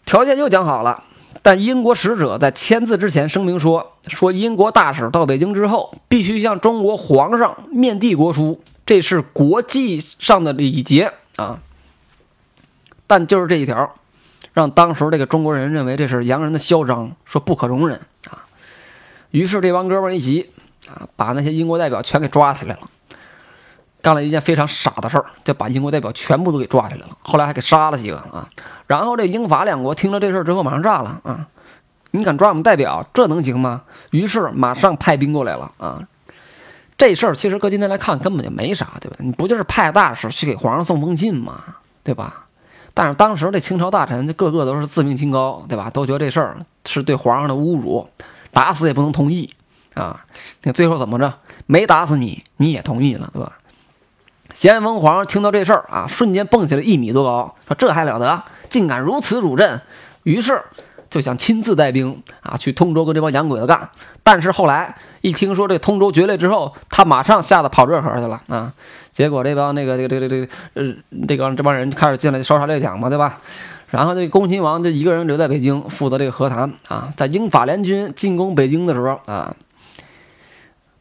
[0.06, 1.06] 条件又讲好了。
[1.44, 11.60] 但英国使者在签字之前声明说：“说英国大使到北京之后，必须向中国皇上面递国书，这是国际上的礼节啊。”
[13.08, 13.96] 但就是这一条，
[14.54, 18.00] 让当时这个中国人认为这是洋人的嚣张，说不可容忍
[18.30, 18.46] 啊。
[19.32, 20.50] 于是这帮哥们一急
[20.88, 22.82] 啊，把那些英国代表全给抓起来了。
[24.02, 28.50] 干了一件非常傻的事儿，就把英国代表全部都给抓起来了，后来还给杀了几个啊。
[28.92, 31.48] 然后这英法两国听了这事儿之后，马上炸了啊！
[32.12, 33.84] 你敢抓我们代表，这能行吗？
[34.10, 36.06] 于是马上派兵过来了啊。
[36.98, 39.16] 这事儿其实搁今天来看根本就没啥，对吧？
[39.20, 41.64] 你不就是派大使去给皇上送封信吗？
[42.04, 42.48] 对吧？
[42.94, 45.90] 但是当时这清朝大臣就个个都是自命清高，对吧？
[45.90, 48.06] 都觉得这事儿是对皇上的侮辱，
[48.52, 49.50] 打死也不能同意
[49.94, 50.26] 啊。
[50.64, 51.34] 那最后怎么着？
[51.66, 53.54] 没打死你，你也同意了，对吧？
[54.54, 59.82] 咸丰皇上听到这事儿啊，瞬间蹦起来一米多高，说这还了得，竟敢如此辱朕！
[60.24, 60.64] 于是
[61.10, 63.90] 就想亲自带兵啊，去通州跟这帮洋鬼子干。
[64.24, 68.72] 但是后来一听说这通州决裂之后，他马上吓得跑热河去了啊。
[69.12, 70.96] 结果这帮那个这个这个这个呃
[71.28, 73.42] 这个这帮人开始进来烧杀掠抢嘛，对吧？
[73.90, 77.12] 然后这个恭亲王就一个人留在北京负责这个和谈啊。
[77.18, 79.54] 在英法联军进攻北京的时候啊，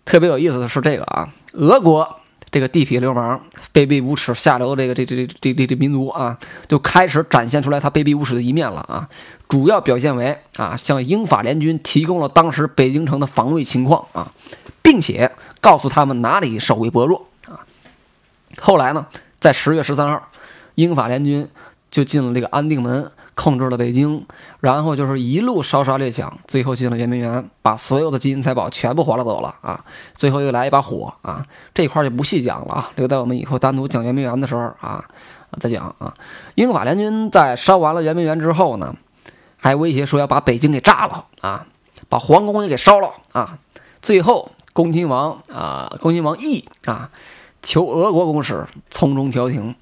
[0.04, 2.19] 特别有意思的是这个啊，俄国。
[2.52, 3.40] 这个地痞流氓、
[3.72, 6.36] 卑鄙无耻、下流的这个这这这这这民族啊，
[6.66, 9.08] 就开始展现出来他卑鄙无耻的一面了啊！
[9.48, 14.32] 主要表现为啊，向英法联军提供了当时北京城的防卫情况啊，
[14.82, 17.60] 并且告诉他们哪里守卫薄弱啊。
[18.60, 19.06] 后来呢，
[19.38, 20.28] 在十月十三号，
[20.74, 21.48] 英法联军
[21.90, 23.10] 就进了这个安定门。
[23.40, 24.26] 控制了北京，
[24.60, 29.82] 然后就是一路烧杀掠抢，最后进了圆明园，把所有的金银财宝全部划拉走了啊！
[30.14, 31.46] 最后又来一把火啊！
[31.72, 35.02] 这块就不细讲了啊，留在我们以后单独讲圆明园的时候啊
[35.58, 36.12] 再讲啊。
[36.54, 38.94] 英法联军在烧完了圆明园之后呢，
[39.56, 41.66] 还威胁说要把北京给炸了啊，
[42.10, 43.56] 把皇宫也给烧了啊。
[44.02, 47.08] 最后，恭亲王啊，恭亲王奕啊，
[47.62, 49.74] 求俄国公使从中调停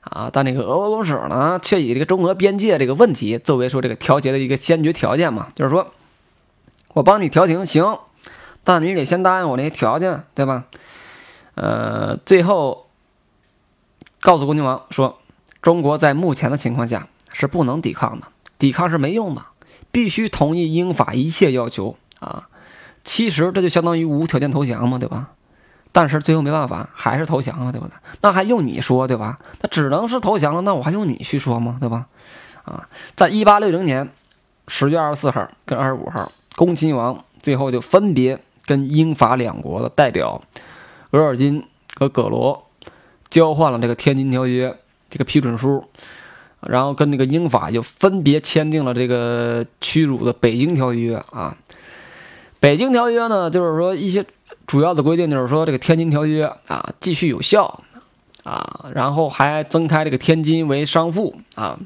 [0.00, 0.30] 啊。
[0.32, 5.92] 但这个俄国公使呢，却以这个中俄边界这个问题作为说这个调解的一个先决条件嘛，就是说
[6.94, 7.98] 我帮你调停行，
[8.64, 10.64] 但你得先答应我那些条件，对吧？
[11.54, 12.86] 呃，最后
[14.20, 15.18] 告诉恭亲王说，
[15.62, 18.26] 中国在目前的情况下是不能抵抗的，
[18.58, 19.44] 抵抗是没用的，
[19.90, 22.48] 必须同意英法一切要求啊。
[23.04, 25.30] 其实这就相当于无条件投降嘛，对吧？
[25.92, 27.92] 但是最后没办法，还是投降了，对不对？
[28.20, 29.38] 那还用你说，对吧？
[29.60, 31.76] 那只能是投降了，那我还用你去说吗？
[31.80, 32.06] 对吧？
[32.64, 34.08] 啊，在一八六零年
[34.68, 40.40] 十月二十四号跟二十五号，恭亲王最后就分别跟英法两国的代表
[41.10, 41.64] 额尔金
[41.96, 42.68] 和葛罗
[43.28, 44.70] 交换了这个《天津条约》
[45.08, 45.84] 这个批准书，
[46.60, 51.56] 然后跟那个英法就分别签订了这个屈辱的《北京条约》啊。
[52.60, 54.24] 北京条约呢，就是说一些
[54.70, 57.80] 主要的规定，就是说这个天津条约啊继续有效
[58.44, 61.76] 啊，然后还增开这个天津为商埠啊，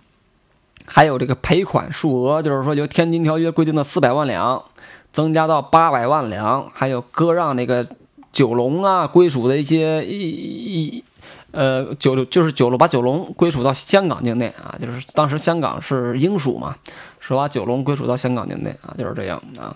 [0.85, 4.63] 还有这个赔款数额，就是说由天津条约规定的四百万两
[5.11, 7.89] 增加到八百万两，还有割让那个
[8.35, 11.05] 九龙啊归属的一些一一
[11.53, 16.77] 呃九就是九龙把九龙归属到香港境内啊，就是当时香港是英属嘛，
[17.19, 19.75] 是把九龙归属到香港境内啊，就是这样啊。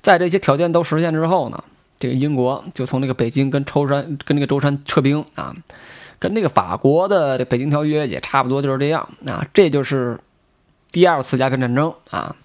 [0.00, 1.62] 在这些条件都实现之后呢，
[1.98, 5.54] 这个英国就从那个北京跟舟山跟那个舟山撤兵啊，
[6.18, 10.18] 跟那个法国的北京条约也差不多就是这样啊，这就是
[10.92, 12.36] 第二次鸦片战争啊。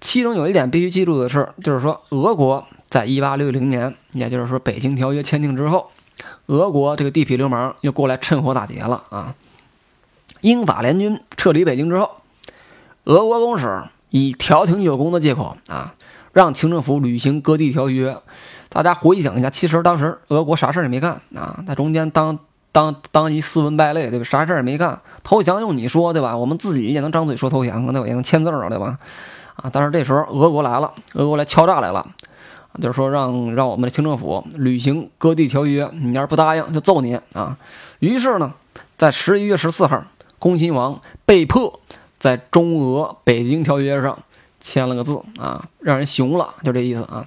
[0.00, 5.90] 其中有一点必须记住的是，就是说俄国在一八六零年，也就是说北京条约签订之后，
[6.46, 9.34] 俄国这个地痞流氓又过来趁火打劫了啊。
[10.40, 12.10] 英法联军撤离北京之后，
[13.04, 15.94] 俄国公使以调停有功的借口啊。
[16.34, 18.18] 让清政府履行割地条约，
[18.74, 22.36] 大家回想一下，其实当时俄国啥事儿也没干啊，在中间当
[22.72, 24.24] 当当一斯文败类，对吧？
[24.24, 26.36] 啥事儿也没干，投降用你说对吧？
[26.36, 28.06] 我们自己也能张嘴说投降，对吧？
[28.06, 28.98] 也能签字了，对吧？
[29.54, 32.04] 啊，但是这时候俄国来了，俄国来敲诈来了，
[32.82, 37.56] 就是说让让我们的清政府履行割地条约，你要是不答应就揍你啊！
[38.00, 38.52] 于是呢，
[38.98, 40.02] 在十一月十四号，
[40.40, 41.80] 恭亲王被迫
[42.18, 44.18] 在中俄北京条约上。
[44.66, 47.26] 签了个字啊，让人熊了，就这意思啊。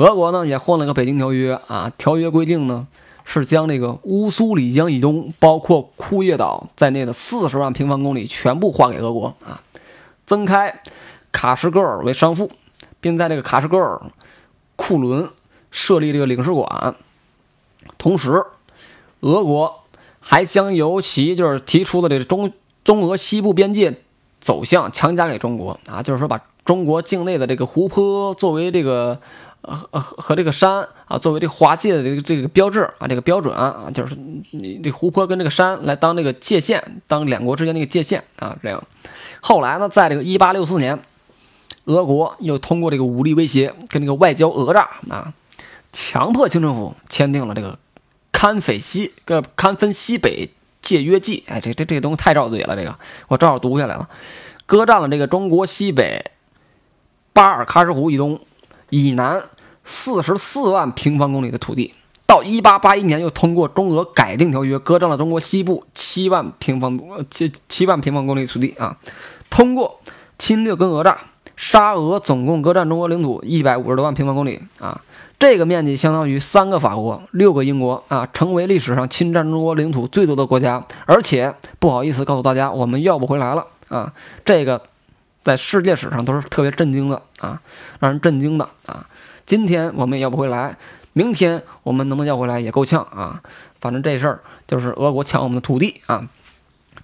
[0.00, 2.88] 俄国呢也换了个北京条约啊，条约规定呢
[3.22, 9.60] 是将这个乌苏里江以东，包括库页岛在内的四十万平方公里全部划给俄国啊，
[10.26, 10.80] 增开
[11.30, 12.50] 卡什戈尔为商埠，
[12.98, 14.00] 并在这个卡什戈尔
[14.74, 15.28] 库伦
[15.70, 16.94] 设立这个领事馆。
[17.98, 18.42] 同时，
[19.20, 19.84] 俄国
[20.18, 22.50] 还将由其就是提出的这个中
[22.82, 23.98] 中俄西部边界
[24.40, 26.40] 走向强加给中国啊，就是说把。
[26.62, 29.18] 中国境内的这个湖泊作为这个
[29.62, 34.16] 呃和和这个山啊，作为这划界的这个这个标志啊，这个标准啊，就是
[34.50, 38.82] 你这湖泊跟这个山来当这个界限，当两国之间那个界限啊，这样。
[39.40, 40.98] 后来呢，在这个一八六四年，
[41.84, 45.32] 俄国又通过这个武力威胁跟这个外交讹诈啊，
[45.92, 47.78] 强迫清政府签订了这个
[48.32, 50.48] 堪斐西个堪分西北
[50.80, 51.44] 界约记。
[51.46, 52.94] 哎，这这这个东西太绕嘴了，这个
[53.28, 54.08] 我正好读下来了，
[54.64, 56.30] 割占了这个中国西北。
[57.32, 58.40] 巴尔喀什湖以东、
[58.90, 59.42] 以南
[59.84, 61.94] 四十四万平方公里的土地，
[62.26, 66.96] 到一八八一年又通过中俄改定条约，割占了中国西部七万平方
[67.30, 68.96] 七七万平方公里土地啊。
[69.48, 70.00] 通过
[70.38, 71.18] 侵略跟讹诈，
[71.56, 75.00] 沙俄总共割占中国领土一百五十多万平方公里啊。
[75.38, 80.84] 这个面积相当于三个法国、六个英国啊，成为历史上侵占中国领土最多的国家。
[81.06, 84.12] 而且不好意思告诉大家，我们要不回来了啊，
[84.44, 84.82] 这个。
[85.42, 87.60] 在世界史上都是特别震惊的啊，
[87.98, 89.06] 让人震惊的啊！
[89.46, 90.76] 今天我们也要不回来，
[91.12, 93.40] 明天我们能不能要回来也够呛啊！
[93.80, 96.28] 反正这事儿就是俄国抢我们的土地啊，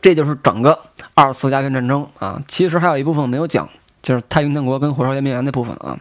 [0.02, 0.78] 这就是整个
[1.14, 2.42] 二次鸦片战争啊。
[2.46, 3.68] 其实还有一部分没有讲，
[4.02, 5.98] 就是太平天国跟火烧圆明园那部分啊。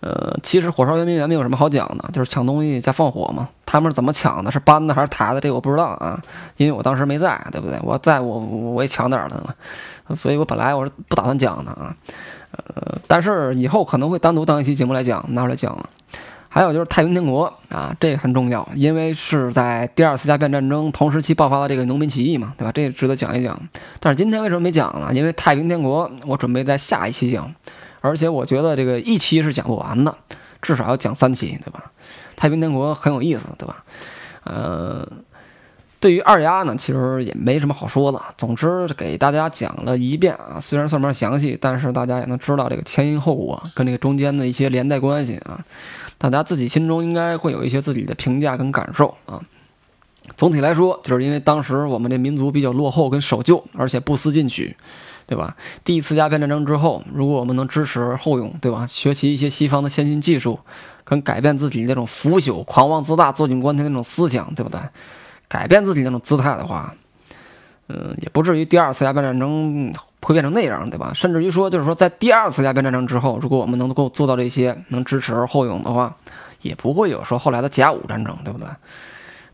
[0.00, 3.48] 呃，其实火烧圆明园没有什么好讲的，就是抢东西加放火嘛。
[3.66, 4.50] 他们是怎么抢的？
[4.50, 5.40] 是搬的还是抬的？
[5.40, 6.20] 这个我不知道啊，
[6.56, 7.78] 因为我当时没在，对不对？
[7.82, 9.54] 我在我我也抢点了，
[10.14, 11.94] 所以我本来我是不打算讲的啊。
[12.52, 15.78] 呃，但是以后可能会单独当一期节目来讲，拿出来讲。
[16.48, 22.72] 还有就是太平天国啊，这个很重要，因为是在第二次鸦片战争同时期爆发的这个农民起义嘛，对吧？
[22.72, 23.56] 这个值得讲一讲。
[24.00, 25.10] 但是今天为什么没讲呢？
[25.14, 27.54] 因为太平天国我准备在下一期讲。
[28.00, 30.14] 而且我觉得这个一期是讲不完的，
[30.62, 31.92] 至少要讲三期，对吧？
[32.36, 33.84] 太平天国很有意思，对吧？
[34.44, 35.06] 呃，
[36.00, 38.20] 对于二丫呢，其实也没什么好说的。
[38.38, 45.62] 总之给大家讲了一遍啊，虽然算不上详细，但是大家也能知道这个前因后果跟这个中间的一些连带关系啊。
[46.16, 49.40] 大家自己心中应该会有一些自己的评价跟感受啊。
[50.36, 54.76] 总体来说，就是因为当时我们这民族比较落后跟守旧，而且不思进取，
[55.30, 55.54] 对吧？
[55.84, 58.84] 第一次鸦片战争之后，如果我们能支持后勇，对吧？
[58.88, 60.58] 学习一些西方的先进技术，
[61.04, 64.80] 跟改变自己那种腐朽、狂妄自大、坐井观天那种思想，对不对？
[65.46, 66.92] 改变自己那种姿态的话，
[67.86, 71.12] 嗯，也不至于第二次鸦片战争会变成那样，对吧？
[71.14, 76.16] 甚至于说，就是说，在第二次鸦片战争之后，如果我们能够做到这些，能支持后勇的话，
[76.60, 78.66] 也不会有说后来的甲午战争，对不对？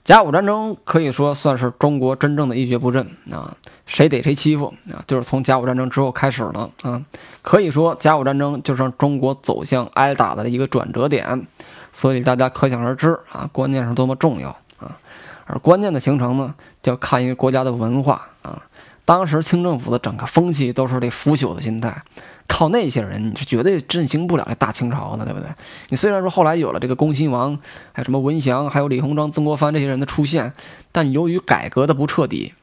[0.06, 3.52] 甲午战争可以说算是中国真正的一蹶不振啊，
[3.86, 7.02] 谁逮谁欺负啊，就是从甲午战争之后开始了啊。
[7.42, 11.44] 可以说，甲午战争就是中国走向挨打的一个转折点，
[11.90, 14.96] 所以大家可想而知啊，观念是多么重要啊。
[15.44, 18.62] 而关键的形成呢，就要看一个国家的文化啊。
[19.04, 22.00] 当时清政府的整个风气都是这腐朽的心态。
[22.48, 25.48] 靠那些人，你是绝对振兴不了这大清朝的，对不对？
[25.88, 27.58] 你虽然说后来有了这个恭亲王，
[27.92, 30.52] 还有什么文祥，还有李鸿章、曾国藩这些人的出现，
[30.92, 32.54] 但由于改革的不彻底，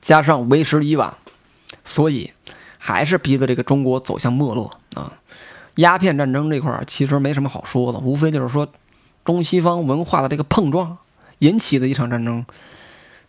[0.00, 1.14] 加上为时已晚，
[1.84, 2.32] 所以
[2.78, 5.12] 还是逼得这个中国走向没落啊。
[5.76, 8.66] 鸦片战争这块儿其实没什么好说的，无非就是说
[9.24, 10.96] 中西方文化的这个碰撞
[11.40, 12.46] 引起的一场战争。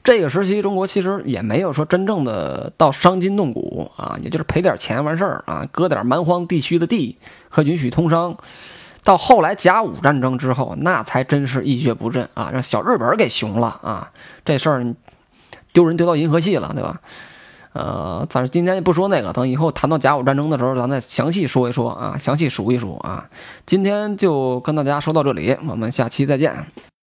[0.08, 7.18] 这个时期，中国其实也没有说真正的到伤筋动骨啊，也就是赔点钱完事儿啊，割点蛮荒地区的地
[7.50, 8.38] 和允许通商。
[9.04, 14.10] 到后来甲午战争之后，那才真是一蹶不振啊，让小日本给熊了啊！
[14.46, 14.96] 这事儿
[15.74, 17.02] 丢人丢到银河系了，对吧？
[17.74, 23.30] 呃，但是今天不说那个，等以后谈到甲午战争的时候，咱再详细说一说啊，详细数一数啊。
[23.66, 26.66] 今天就跟大家说到这里，我们下期再见。